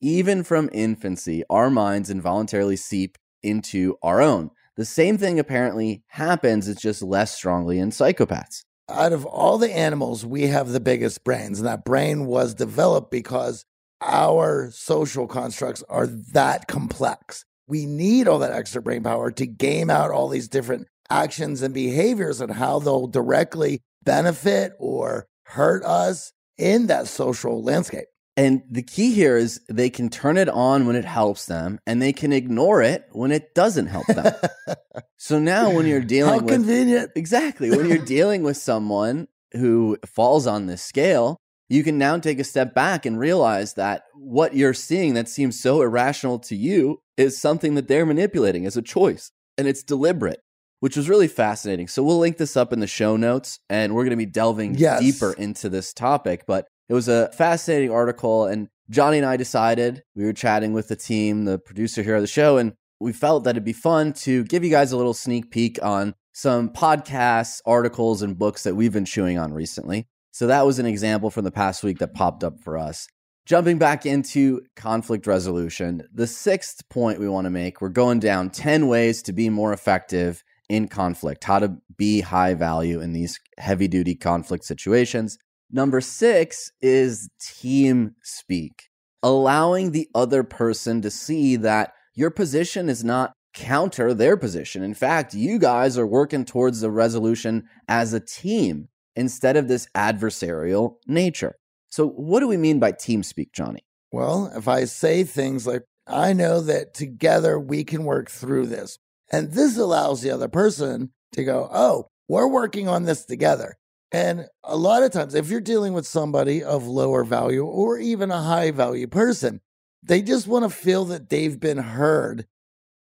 [0.00, 4.52] Even from infancy, our minds involuntarily seep into our own.
[4.78, 8.62] The same thing apparently happens, it's just less strongly in psychopaths.
[8.88, 11.58] out of all the animals, we have the biggest brains.
[11.58, 13.66] And that brain was developed because
[14.00, 17.44] our social constructs are that complex.
[17.68, 21.72] We need all that extra brain power to game out all these different actions and
[21.74, 28.06] behaviors and how they'll directly benefit or hurt us in that social landscape.
[28.38, 32.02] And the key here is they can turn it on when it helps them and
[32.02, 34.34] they can ignore it when it doesn't help them.
[35.16, 37.12] so now when you're dealing How with convenient.
[37.16, 37.70] Exactly.
[37.70, 41.38] When you're dealing with someone who falls on this scale,
[41.70, 45.58] you can now take a step back and realize that what you're seeing that seems
[45.58, 50.40] so irrational to you is something that they're manipulating as a choice and it's deliberate,
[50.80, 51.88] which was really fascinating.
[51.88, 54.74] So we'll link this up in the show notes and we're going to be delving
[54.74, 55.00] Yes.
[55.00, 60.02] deeper into this topic, but it was a fascinating article and Johnny and I decided
[60.14, 63.44] we were chatting with the team, the producer here of the show, and we felt
[63.44, 67.60] that it'd be fun to give you guys a little sneak peek on some podcasts,
[67.66, 70.06] articles, and books that we've been chewing on recently.
[70.30, 73.08] So that was an example from the past week that popped up for us.
[73.44, 78.50] Jumping back into conflict resolution, the sixth point we want to make we're going down
[78.50, 83.38] 10 ways to be more effective in conflict, how to be high value in these
[83.58, 85.38] heavy duty conflict situations.
[85.70, 88.88] Number six is team speak,
[89.22, 94.82] allowing the other person to see that your position is not counter their position.
[94.82, 99.88] In fact, you guys are working towards the resolution as a team instead of this
[99.96, 101.56] adversarial nature.
[101.88, 103.80] So, what do we mean by team speak, Johnny?
[104.12, 108.98] Well, if I say things like, I know that together we can work through this.
[109.32, 113.76] And this allows the other person to go, oh, we're working on this together.
[114.12, 118.30] And a lot of times, if you're dealing with somebody of lower value or even
[118.30, 119.60] a high value person,
[120.02, 122.46] they just want to feel that they've been heard.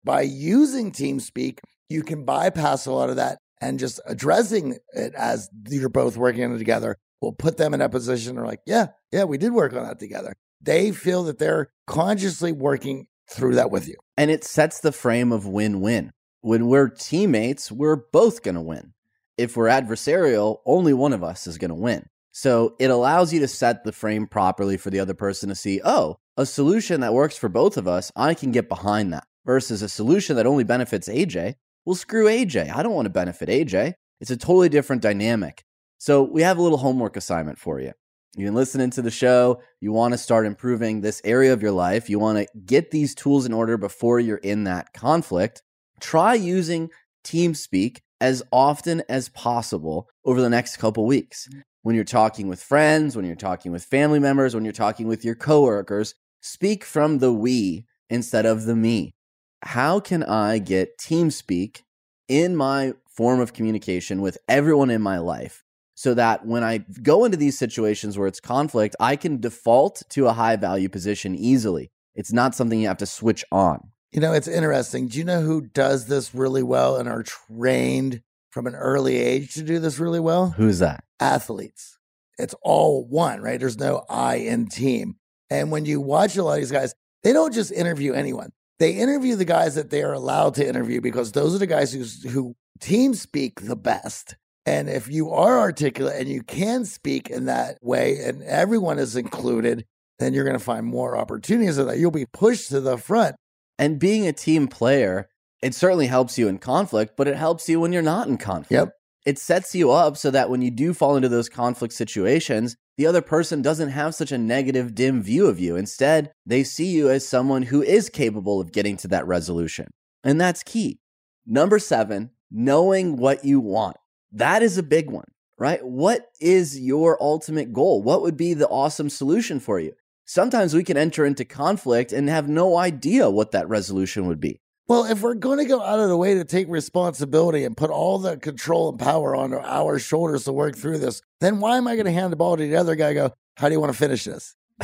[0.04, 1.60] By using TeamSpeak,
[1.90, 6.44] you can bypass a lot of that and just addressing it as you're both working
[6.44, 9.54] on it together will put them in a position where, like, yeah, yeah, we did
[9.54, 10.34] work on that together.
[10.62, 13.96] They feel that they're consciously working through that with you.
[14.18, 16.12] And it sets the frame of win win.
[16.46, 18.94] When we're teammates, we're both going to win.
[19.36, 22.06] If we're adversarial, only one of us is going to win.
[22.34, 25.82] So it allows you to set the frame properly for the other person to see,
[25.84, 29.26] oh, a solution that works for both of us, I can get behind that.
[29.44, 32.72] Versus a solution that only benefits AJ, well, screw AJ.
[32.72, 33.96] I don't want to benefit AJ.
[34.22, 35.64] It's a totally different dynamic.
[35.98, 37.94] So we have a little homework assignment for you.
[38.38, 39.64] You've been listening to the show.
[39.82, 42.08] You want to start improving this area of your life.
[42.08, 45.64] You want to get these tools in order before you're in that conflict.
[46.00, 46.90] Try using
[47.24, 51.48] TeamSpeak as often as possible over the next couple weeks.
[51.52, 51.62] Mm.
[51.82, 55.24] When you're talking with friends, when you're talking with family members, when you're talking with
[55.24, 59.14] your coworkers, speak from the we instead of the me.
[59.62, 61.82] How can I get TeamSpeak
[62.28, 65.64] in my form of communication with everyone in my life
[65.96, 70.28] so that when I go into these situations where it's conflict, I can default to
[70.28, 71.92] a high value position easily.
[72.16, 73.92] It's not something you have to switch on.
[74.16, 75.10] You know, it's interesting.
[75.10, 79.56] Do you know who does this really well and are trained from an early age
[79.56, 80.52] to do this really well?
[80.52, 81.04] Who's that?
[81.20, 81.98] Athletes.
[82.38, 83.60] It's all one, right?
[83.60, 85.18] There's no I in team.
[85.50, 88.54] And when you watch a lot of these guys, they don't just interview anyone.
[88.80, 91.92] They interview the guys that they are allowed to interview because those are the guys
[91.92, 94.38] who's, who team speak the best.
[94.66, 99.18] And if you are articulate and you can speak in that way and everyone is
[99.18, 99.86] included,
[100.20, 101.98] then you're going to find more opportunities of that.
[101.98, 103.36] You'll be pushed to the front.
[103.78, 105.30] And being a team player,
[105.62, 108.72] it certainly helps you in conflict, but it helps you when you're not in conflict.
[108.72, 108.94] Yep.
[109.26, 113.08] It sets you up so that when you do fall into those conflict situations, the
[113.08, 115.76] other person doesn't have such a negative, dim view of you.
[115.76, 119.88] Instead, they see you as someone who is capable of getting to that resolution.
[120.24, 121.00] And that's key.
[121.46, 123.98] Number seven, knowing what you want.
[124.32, 125.84] That is a big one, right?
[125.86, 128.02] What is your ultimate goal?
[128.02, 129.94] What would be the awesome solution for you?
[130.26, 134.60] Sometimes we can enter into conflict and have no idea what that resolution would be.
[134.88, 137.92] Well, if we're going to go out of the way to take responsibility and put
[137.92, 141.88] all the control and power on our shoulders to work through this, then why am
[141.88, 143.14] I going to hand the ball to the other guy?
[143.14, 144.56] Go, how do you want to finish this?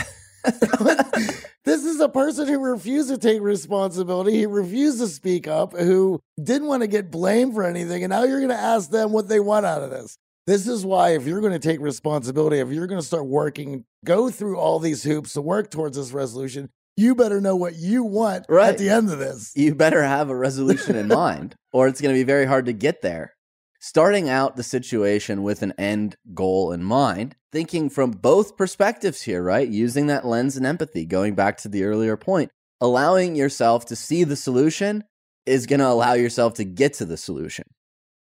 [1.66, 4.34] this is a person who refused to take responsibility.
[4.34, 8.04] He refused to speak up, who didn't want to get blamed for anything.
[8.04, 10.18] And now you're going to ask them what they want out of this.
[10.52, 13.86] This is why, if you're going to take responsibility, if you're going to start working,
[14.04, 18.04] go through all these hoops to work towards this resolution, you better know what you
[18.04, 18.68] want Right.
[18.68, 19.54] at the end of this.
[19.56, 22.74] you better have a resolution in mind, or it's going to be very hard to
[22.74, 23.34] get there.
[23.80, 29.42] Starting out the situation with an end goal in mind, thinking from both perspectives here,
[29.42, 29.70] right?
[29.70, 34.26] Using that lens and empathy, going back to the earlier point, allowing yourself to see
[34.26, 35.06] the solution
[35.46, 37.64] is going to allow yourself to get to the solution.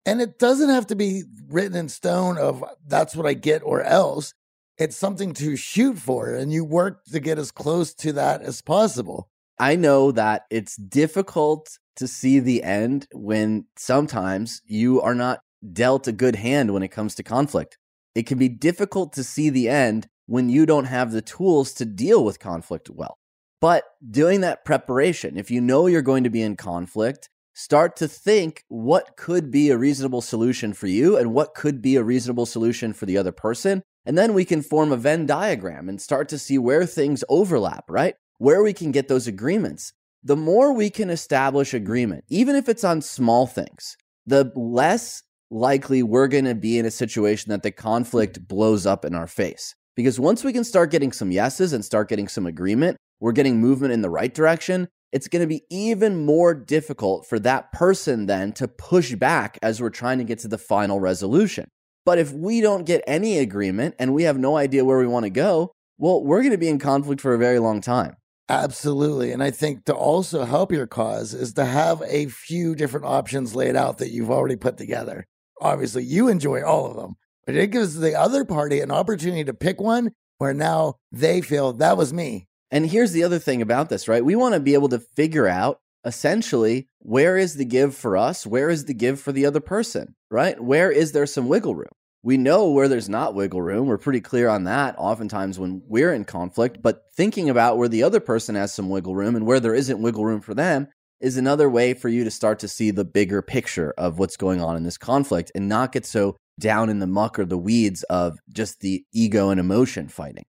[0.07, 3.83] And it doesn't have to be written in stone of that's what I get or
[3.83, 4.33] else.
[4.77, 8.61] It's something to shoot for, and you work to get as close to that as
[8.61, 9.27] possible.
[9.59, 15.41] I know that it's difficult to see the end when sometimes you are not
[15.73, 17.77] dealt a good hand when it comes to conflict.
[18.15, 21.85] It can be difficult to see the end when you don't have the tools to
[21.85, 23.17] deal with conflict well.
[23.59, 28.07] But doing that preparation, if you know you're going to be in conflict, start to
[28.07, 32.45] think what could be a reasonable solution for you and what could be a reasonable
[32.45, 33.81] solution for the other person.
[34.05, 37.85] And then we can form a Venn diagram and start to see where things overlap,
[37.89, 38.13] right?
[38.37, 39.91] Where we can get those agreements.
[40.23, 43.97] The more we can establish agreement, even if it's on small things,
[44.27, 49.03] the less likely we're going to be in a situation that the conflict blows up
[49.03, 49.73] in our face.
[49.95, 53.59] Because once we can start getting some yeses and start getting some agreement, we're getting
[53.59, 54.89] movement in the right direction.
[55.11, 59.81] It's going to be even more difficult for that person then to push back as
[59.81, 61.69] we're trying to get to the final resolution.
[62.05, 65.23] But if we don't get any agreement and we have no idea where we want
[65.25, 68.15] to go, well, we're going to be in conflict for a very long time.
[68.49, 69.31] Absolutely.
[69.31, 73.55] And I think to also help your cause is to have a few different options
[73.55, 75.25] laid out that you've already put together.
[75.59, 79.53] Obviously, you enjoy all of them, but it gives the other party an opportunity to
[79.53, 82.47] pick one where now they feel that was me.
[82.71, 84.23] And here's the other thing about this, right?
[84.23, 88.45] We want to be able to figure out essentially where is the give for us?
[88.45, 90.59] Where is the give for the other person, right?
[90.59, 91.89] Where is there some wiggle room?
[92.23, 93.87] We know where there's not wiggle room.
[93.87, 98.03] We're pretty clear on that oftentimes when we're in conflict, but thinking about where the
[98.03, 100.87] other person has some wiggle room and where there isn't wiggle room for them
[101.19, 104.61] is another way for you to start to see the bigger picture of what's going
[104.61, 108.03] on in this conflict and not get so down in the muck or the weeds
[108.03, 110.45] of just the ego and emotion fighting.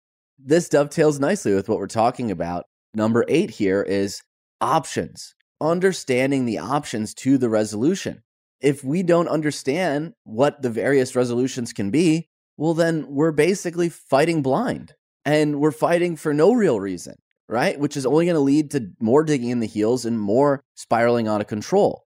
[0.47, 2.65] This dovetails nicely with what we're talking about.
[2.93, 4.21] Number eight here is
[4.61, 8.21] options, understanding the options to the resolution.
[8.61, 14.43] If we don't understand what the various resolutions can be, well, then we're basically fighting
[14.43, 14.93] blind
[15.25, 17.15] and we're fighting for no real reason,
[17.49, 17.79] right?
[17.79, 21.27] Which is only going to lead to more digging in the heels and more spiraling
[21.27, 22.03] out of control.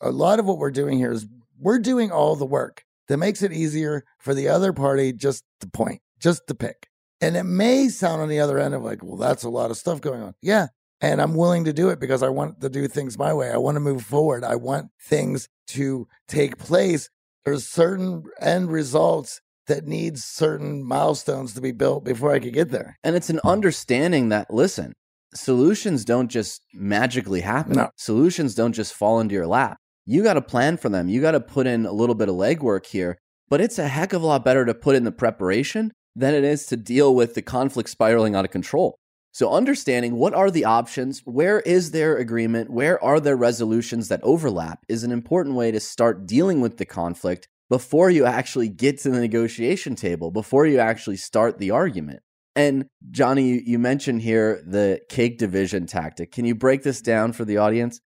[0.00, 1.26] A lot of what we're doing here is
[1.58, 5.66] we're doing all the work that makes it easier for the other party just to
[5.68, 6.88] point, just to pick.
[7.20, 9.76] And it may sound on the other end of like, well, that's a lot of
[9.76, 10.34] stuff going on.
[10.42, 10.68] Yeah.
[11.00, 13.50] And I'm willing to do it because I want to do things my way.
[13.50, 14.44] I want to move forward.
[14.44, 17.10] I want things to take place.
[17.44, 22.70] There's certain end results that needs certain milestones to be built before I could get
[22.70, 22.98] there.
[23.04, 24.94] And it's an understanding that, listen,
[25.34, 27.74] solutions don't just magically happen.
[27.74, 27.90] No.
[27.96, 29.78] Solutions don't just fall into your lap.
[30.06, 31.08] You got to plan for them.
[31.08, 34.12] You got to put in a little bit of legwork here, but it's a heck
[34.12, 37.34] of a lot better to put in the preparation than it is to deal with
[37.34, 38.98] the conflict spiraling out of control.
[39.32, 44.22] So, understanding what are the options, where is there agreement, where are there resolutions that
[44.22, 48.98] overlap is an important way to start dealing with the conflict before you actually get
[48.98, 52.20] to the negotiation table, before you actually start the argument.
[52.54, 56.30] And Johnny, you mentioned here the cake division tactic.
[56.30, 58.00] Can you break this down for the audience?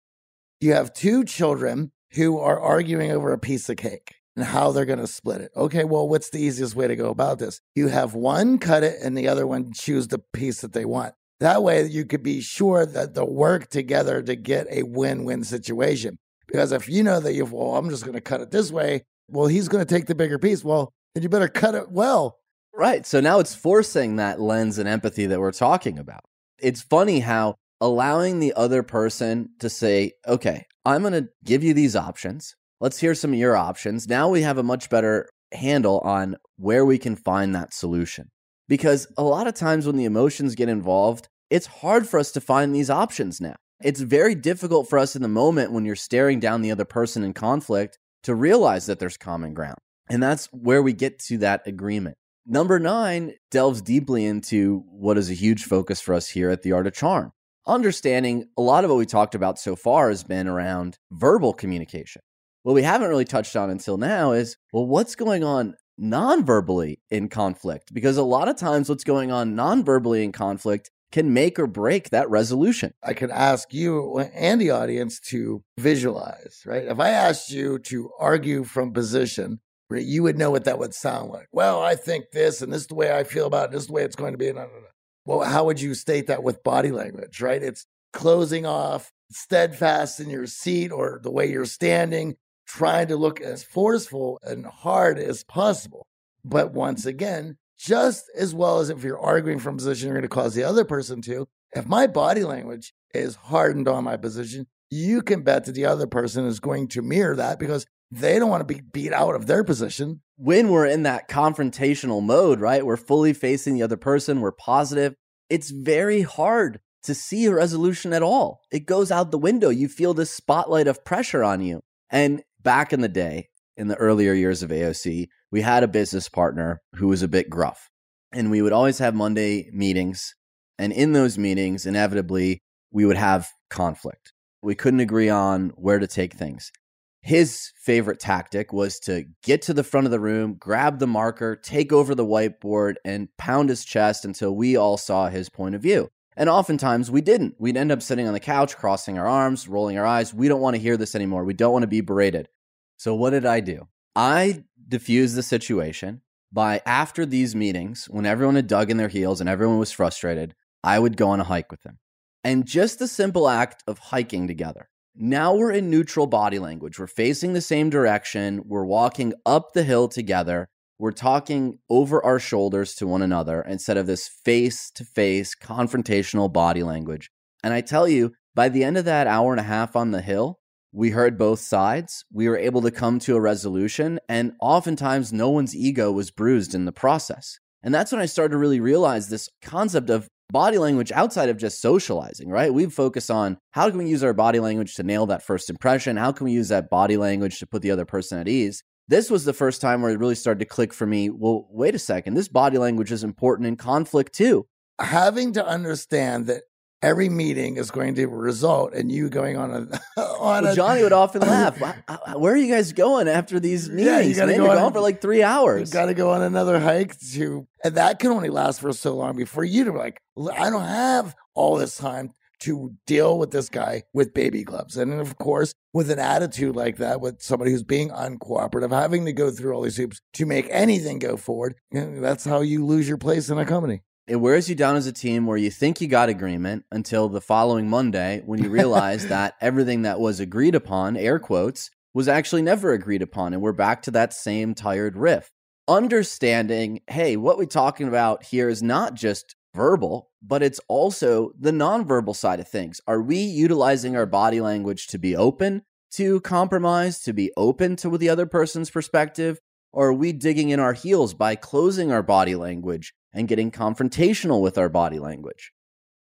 [0.60, 4.84] You have two children who are arguing over a piece of cake and how they're
[4.84, 5.50] going to split it.
[5.56, 7.60] Okay, well, what's the easiest way to go about this?
[7.74, 11.14] You have one cut it and the other one choose the piece that they want.
[11.40, 15.44] That way, you could be sure that they'll work together to get a win win
[15.44, 16.18] situation.
[16.46, 19.02] Because if you know that you've, well, I'm just going to cut it this way,
[19.28, 20.64] well, he's going to take the bigger piece.
[20.64, 22.38] Well, then you better cut it well.
[22.74, 23.06] Right.
[23.06, 26.20] So now it's forcing that lens and empathy that we're talking about.
[26.58, 31.74] It's funny how allowing the other person to say, okay, I'm going to give you
[31.74, 32.54] these options.
[32.78, 34.06] Let's hear some of your options.
[34.06, 38.28] Now we have a much better handle on where we can find that solution.
[38.68, 42.40] Because a lot of times when the emotions get involved, it's hard for us to
[42.40, 43.54] find these options now.
[43.82, 47.22] It's very difficult for us in the moment when you're staring down the other person
[47.22, 49.78] in conflict to realize that there's common ground.
[50.10, 52.16] And that's where we get to that agreement.
[52.44, 56.72] Number nine delves deeply into what is a huge focus for us here at the
[56.72, 57.32] Art of Charm.
[57.66, 62.20] Understanding a lot of what we talked about so far has been around verbal communication.
[62.66, 67.28] What we haven't really touched on until now is well, what's going on non-verbally in
[67.28, 71.68] conflict because a lot of times what's going on non-verbally in conflict can make or
[71.68, 72.92] break that resolution.
[73.04, 76.86] I could ask you and the audience to visualize, right?
[76.86, 81.30] If I asked you to argue from position, you would know what that would sound
[81.30, 81.46] like.
[81.52, 83.86] Well, I think this, and this is the way I feel about it, this is
[83.86, 84.46] the way it's going to be.
[84.46, 84.88] No, no, no.
[85.24, 87.62] Well, how would you state that with body language, right?
[87.62, 92.34] It's closing off, steadfast in your seat or the way you're standing,
[92.66, 96.06] trying to look as forceful and hard as possible.
[96.44, 100.22] But once again, just as well as if you're arguing from a position, you're going
[100.22, 101.46] to cause the other person to.
[101.72, 106.06] If my body language is hardened on my position, you can bet that the other
[106.06, 109.46] person is going to mirror that because They don't want to be beat out of
[109.46, 110.20] their position.
[110.36, 112.86] When we're in that confrontational mode, right?
[112.86, 115.14] We're fully facing the other person, we're positive.
[115.48, 118.60] It's very hard to see a resolution at all.
[118.70, 119.70] It goes out the window.
[119.70, 121.80] You feel this spotlight of pressure on you.
[122.10, 126.28] And back in the day, in the earlier years of AOC, we had a business
[126.28, 127.88] partner who was a bit gruff.
[128.32, 130.34] And we would always have Monday meetings.
[130.76, 132.58] And in those meetings, inevitably,
[132.90, 134.32] we would have conflict.
[134.62, 136.72] We couldn't agree on where to take things.
[137.20, 141.54] His favorite tactic was to get to the front of the room, grab the marker,
[141.54, 145.82] take over the whiteboard, and pound his chest until we all saw his point of
[145.82, 146.08] view.
[146.36, 147.54] And oftentimes we didn't.
[147.58, 150.34] We'd end up sitting on the couch, crossing our arms, rolling our eyes.
[150.34, 151.44] We don't want to hear this anymore.
[151.44, 152.48] We don't want to be berated.
[152.96, 153.88] So, what did I do?
[154.14, 156.22] I diffused the situation
[156.52, 160.54] by after these meetings, when everyone had dug in their heels and everyone was frustrated,
[160.82, 161.98] I would go on a hike with them.
[162.44, 164.88] And just the simple act of hiking together
[165.18, 166.98] now we're in neutral body language.
[166.98, 168.62] We're facing the same direction.
[168.66, 170.68] We're walking up the hill together.
[170.98, 176.52] We're talking over our shoulders to one another instead of this face to face confrontational
[176.52, 177.30] body language.
[177.62, 180.22] And I tell you, by the end of that hour and a half on the
[180.22, 180.60] hill,
[180.96, 182.24] we heard both sides.
[182.32, 184.18] We were able to come to a resolution.
[184.30, 187.58] And oftentimes, no one's ego was bruised in the process.
[187.82, 191.58] And that's when I started to really realize this concept of body language outside of
[191.58, 192.72] just socializing, right?
[192.72, 196.16] We focus on how can we use our body language to nail that first impression?
[196.16, 198.82] How can we use that body language to put the other person at ease?
[199.06, 201.28] This was the first time where it really started to click for me.
[201.28, 202.34] Well, wait a second.
[202.34, 204.66] This body language is important in conflict too.
[204.98, 206.62] Having to understand that
[207.02, 209.76] every meeting is going to result in you going on a
[210.20, 211.80] on well, a, Johnny would often laugh.
[211.80, 214.06] Uh, uh, where are you guys going after these meetings?
[214.06, 214.58] Yeah, you gotta man?
[214.58, 215.90] Go You're on, for like three hours.
[215.90, 219.14] You got to go on another hike to, and that can only last for so
[219.14, 220.20] long before you to like.
[220.54, 224.96] I don't have all this time to deal with this guy with baby gloves.
[224.96, 229.32] And of course, with an attitude like that, with somebody who's being uncooperative, having to
[229.32, 233.18] go through all these hoops to make anything go forward, that's how you lose your
[233.18, 234.02] place in a company.
[234.28, 237.40] It wears you down as a team where you think you got agreement until the
[237.40, 242.62] following Monday when you realize that everything that was agreed upon, air quotes, was actually
[242.62, 243.52] never agreed upon.
[243.52, 245.52] And we're back to that same tired riff.
[245.86, 251.70] Understanding, hey, what we're talking about here is not just verbal, but it's also the
[251.70, 253.00] nonverbal side of things.
[253.06, 255.82] Are we utilizing our body language to be open
[256.14, 259.60] to compromise, to be open to the other person's perspective?
[259.92, 264.62] Or are we digging in our heels by closing our body language and getting confrontational
[264.62, 265.72] with our body language.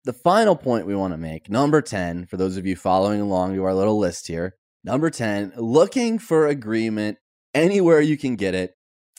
[0.04, 3.54] The final point we want to make, number 10, for those of you following along
[3.54, 7.20] to our little list here, number 10, looking for agreement
[7.54, 8.74] anywhere you can get it,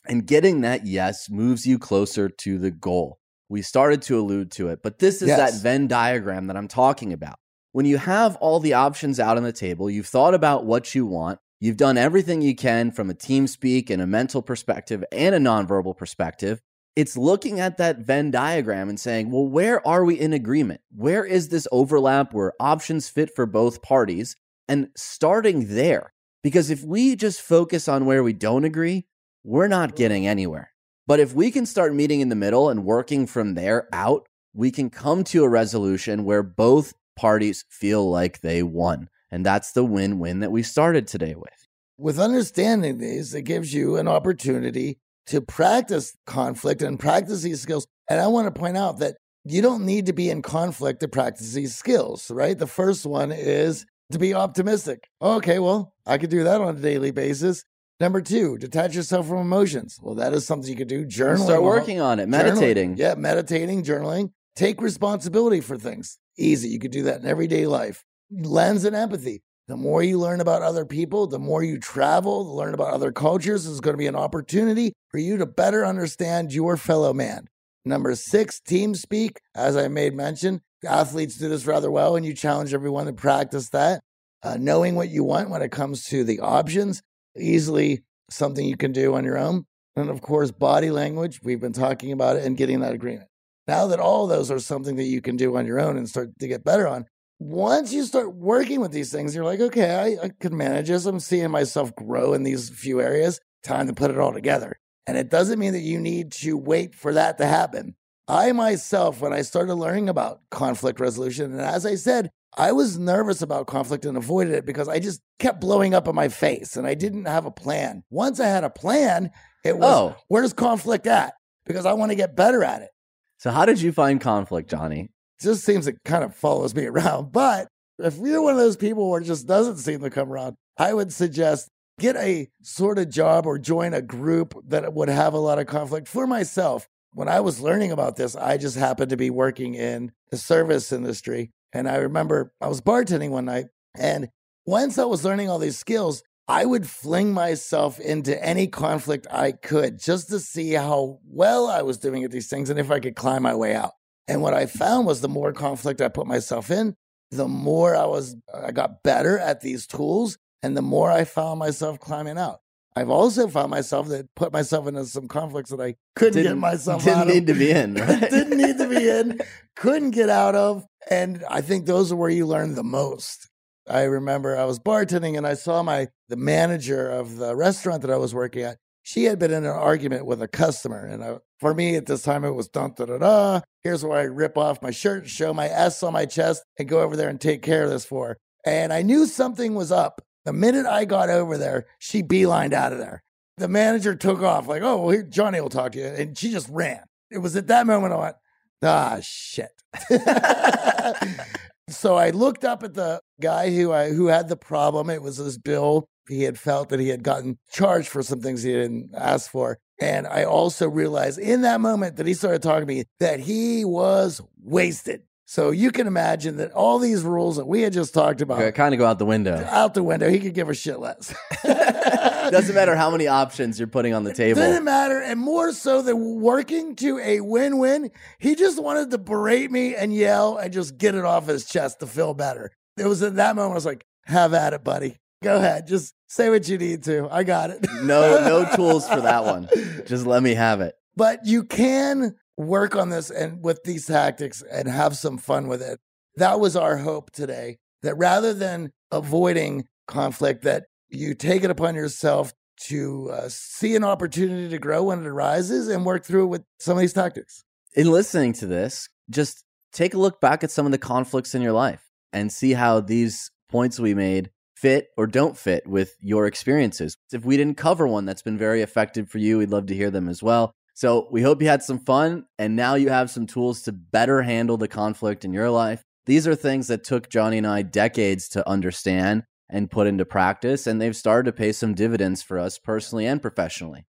[0.07, 3.20] and getting that yes moves you closer to the goal.
[3.49, 5.39] We started to allude to it, but this is yes.
[5.39, 7.39] that Venn diagram that I'm talking about.
[7.72, 11.07] When you have all the options out on the table, you've thought about what you
[11.07, 15.35] want, you've done everything you can from a team speak and a mental perspective and
[15.35, 16.61] a nonverbal perspective,
[16.99, 20.80] it's looking at that Venn diagram and saying, well, where are we in agreement?
[20.96, 24.34] Where is this overlap where options fit for both parties?
[24.66, 26.12] And starting there.
[26.42, 29.07] Because if we just focus on where we don't agree,
[29.44, 30.72] we're not getting anywhere.
[31.07, 34.72] But if we can start meeting in the middle and working from there out, we
[34.72, 39.09] can come to a resolution where both parties feel like they won.
[39.30, 41.68] And that's the win win that we started today with.
[41.96, 44.99] With understanding these, it gives you an opportunity
[45.29, 47.87] to practice conflict and practice these skills.
[48.09, 51.09] And I want to point out that you don't need to be in conflict to
[51.09, 52.59] practice these skills, right?
[52.59, 55.05] The first one is to be optimistic.
[55.20, 57.64] Okay, well, I could do that on a daily basis.
[58.01, 59.99] Number two, detach yourself from emotions.
[60.01, 61.05] Well, that is something you could do.
[61.05, 61.45] Journaling.
[61.45, 62.29] Start working on it.
[62.29, 62.95] Meditating.
[62.95, 62.99] Journaling.
[62.99, 64.31] Yeah, meditating, journaling.
[64.55, 66.18] Take responsibility for things.
[66.39, 66.68] Easy.
[66.68, 68.05] You could do that in everyday life.
[68.31, 69.43] Lens and empathy.
[69.69, 73.66] The more you learn about other people, the more you travel, learn about other cultures,
[73.66, 77.49] is going to be an opportunity for you to better understand your fellow man.
[77.85, 79.41] Number six, team speak.
[79.55, 83.69] As I made mention, athletes do this rather well, and you challenge everyone to practice
[83.69, 84.01] that.
[84.43, 87.03] Uh, knowing what you want when it comes to the options,
[87.37, 89.66] easily something you can do on your own.
[89.97, 91.41] And of course, body language.
[91.43, 93.29] We've been talking about it and getting that agreement.
[93.66, 96.31] Now that all those are something that you can do on your own and start
[96.39, 97.05] to get better on,
[97.39, 101.07] once you start working with these things, you're like, okay, I, I could manage this.
[101.07, 103.41] I'm seeing myself grow in these few areas.
[103.62, 104.78] Time to put it all together.
[105.07, 107.95] And it doesn't mean that you need to wait for that to happen.
[108.26, 112.99] I myself, when I started learning about conflict resolution, and as I said, I was
[112.99, 116.76] nervous about conflict and avoided it because I just kept blowing up in my face
[116.76, 118.03] and I didn't have a plan.
[118.11, 119.30] Once I had a plan,
[119.64, 120.16] it was oh.
[120.28, 121.34] where's conflict at?
[121.64, 122.91] Because I want to get better at it.
[123.39, 125.11] So, how did you find conflict, Johnny?
[125.41, 127.32] Just seems it kind of follows me around.
[127.32, 127.68] But
[127.99, 130.95] if you're one of those people where it just doesn't seem to come around, I
[130.95, 131.68] would suggest
[131.99, 135.66] get a sort of job or join a group that would have a lot of
[135.66, 136.89] conflict for myself.
[137.12, 140.93] When I was learning about this, I just happened to be working in the service
[140.93, 141.51] industry.
[141.72, 143.66] And I remember I was bartending one night.
[143.97, 144.28] And
[144.64, 149.53] once I was learning all these skills, I would fling myself into any conflict I
[149.53, 153.01] could just to see how well I was doing at these things and if I
[153.01, 153.93] could climb my way out.
[154.29, 156.95] And what I found was the more conflict I put myself in,
[157.31, 161.59] the more I was I got better at these tools and the more I found
[161.59, 162.61] myself climbing out.
[162.97, 166.59] I've also found myself that put myself into some conflicts that I couldn't Didn't- get
[166.59, 167.33] myself Didn't out of.
[167.33, 168.31] Didn't need to be in, right?
[168.31, 169.41] didn't need to be in,
[169.76, 170.85] couldn't get out of.
[171.11, 173.49] And I think those are where you learn the most.
[173.89, 178.11] I remember I was bartending and I saw my the manager of the restaurant that
[178.11, 178.76] I was working at.
[179.03, 182.22] She had been in an argument with a customer, and I, for me at this
[182.22, 183.61] time it was dun da da da.
[183.89, 186.86] Here's where I rip off my shirt, and show my S on my chest, and
[186.86, 188.39] go over there and take care of this for her.
[188.66, 190.20] And I knew something was up.
[190.45, 193.22] The minute I got over there, she beelined out of there.
[193.57, 196.05] The manager took off, like, oh, well, here, Johnny will talk to you.
[196.05, 197.01] And she just ran.
[197.30, 198.36] It was at that moment I went,
[198.82, 199.72] ah, shit.
[201.89, 205.09] so I looked up at the guy who I who had the problem.
[205.09, 206.05] It was this bill.
[206.28, 209.78] He had felt that he had gotten charged for some things he didn't ask for.
[210.01, 213.84] And I also realized in that moment that he started talking to me that he
[213.84, 215.22] was wasted.
[215.46, 218.92] So you can imagine that all these rules that we had just talked about kind
[218.92, 219.57] of go out the window.
[219.70, 221.34] out the window, he could give a shit less.
[221.64, 224.61] Doesn't matter how many options you're putting on the table.
[224.61, 225.20] Doesn't matter.
[225.20, 229.94] And more so than working to a win win, he just wanted to berate me
[229.94, 232.70] and yell and just get it off his chest to feel better.
[232.99, 235.16] It was at that moment I was like, have at it, buddy.
[235.43, 235.86] Go ahead.
[235.86, 237.28] Just say what you need to.
[237.30, 237.86] I got it.
[238.03, 239.68] No, no tools for that one.
[240.07, 240.95] Just let me have it.
[241.16, 245.82] But you can work on this and with these tactics and have some fun with
[245.82, 246.01] it.
[246.36, 247.78] That was our hope today.
[248.03, 254.05] That rather than avoiding conflict, that you take it upon yourself to uh, see an
[254.05, 257.64] opportunity to grow when it arises and work through it with some of these tactics.
[257.95, 261.62] In listening to this, just take a look back at some of the conflicts in
[261.62, 264.51] your life and see how these points we made
[264.81, 267.16] fit or don't fit with your experiences.
[267.33, 270.11] If we didn't cover one that's been very effective for you, we'd love to hear
[270.11, 270.72] them as well.
[270.95, 274.43] So we hope you had some fun and now you have some tools to better
[274.43, 276.03] handle the conflict in your life.
[276.26, 280.87] These are things that took Johnny and I decades to understand and put into practice,
[280.87, 284.07] and they've started to pay some dividends for us personally and professionally.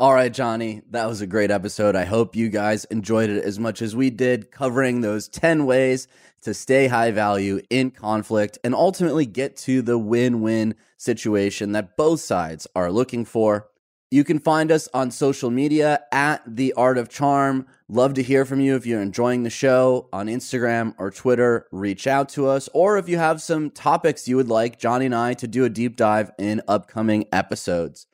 [0.00, 1.94] All right, Johnny, that was a great episode.
[1.94, 6.08] I hope you guys enjoyed it as much as we did, covering those 10 ways
[6.40, 11.98] to stay high value in conflict and ultimately get to the win win situation that
[11.98, 13.68] both sides are looking for.
[14.10, 17.66] You can find us on social media at The Art of Charm.
[17.86, 21.66] Love to hear from you if you're enjoying the show on Instagram or Twitter.
[21.72, 25.14] Reach out to us, or if you have some topics you would like Johnny and
[25.14, 28.06] I to do a deep dive in upcoming episodes.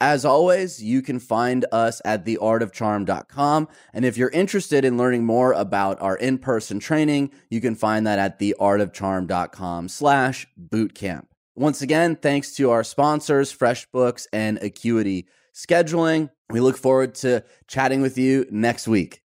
[0.00, 3.68] As always, you can find us at theartofcharm.com.
[3.94, 8.18] And if you're interested in learning more about our in-person training, you can find that
[8.18, 11.26] at theartofcharm.com slash bootcamp.
[11.54, 16.30] Once again, thanks to our sponsors, FreshBooks and Acuity Scheduling.
[16.50, 19.22] We look forward to chatting with you next week.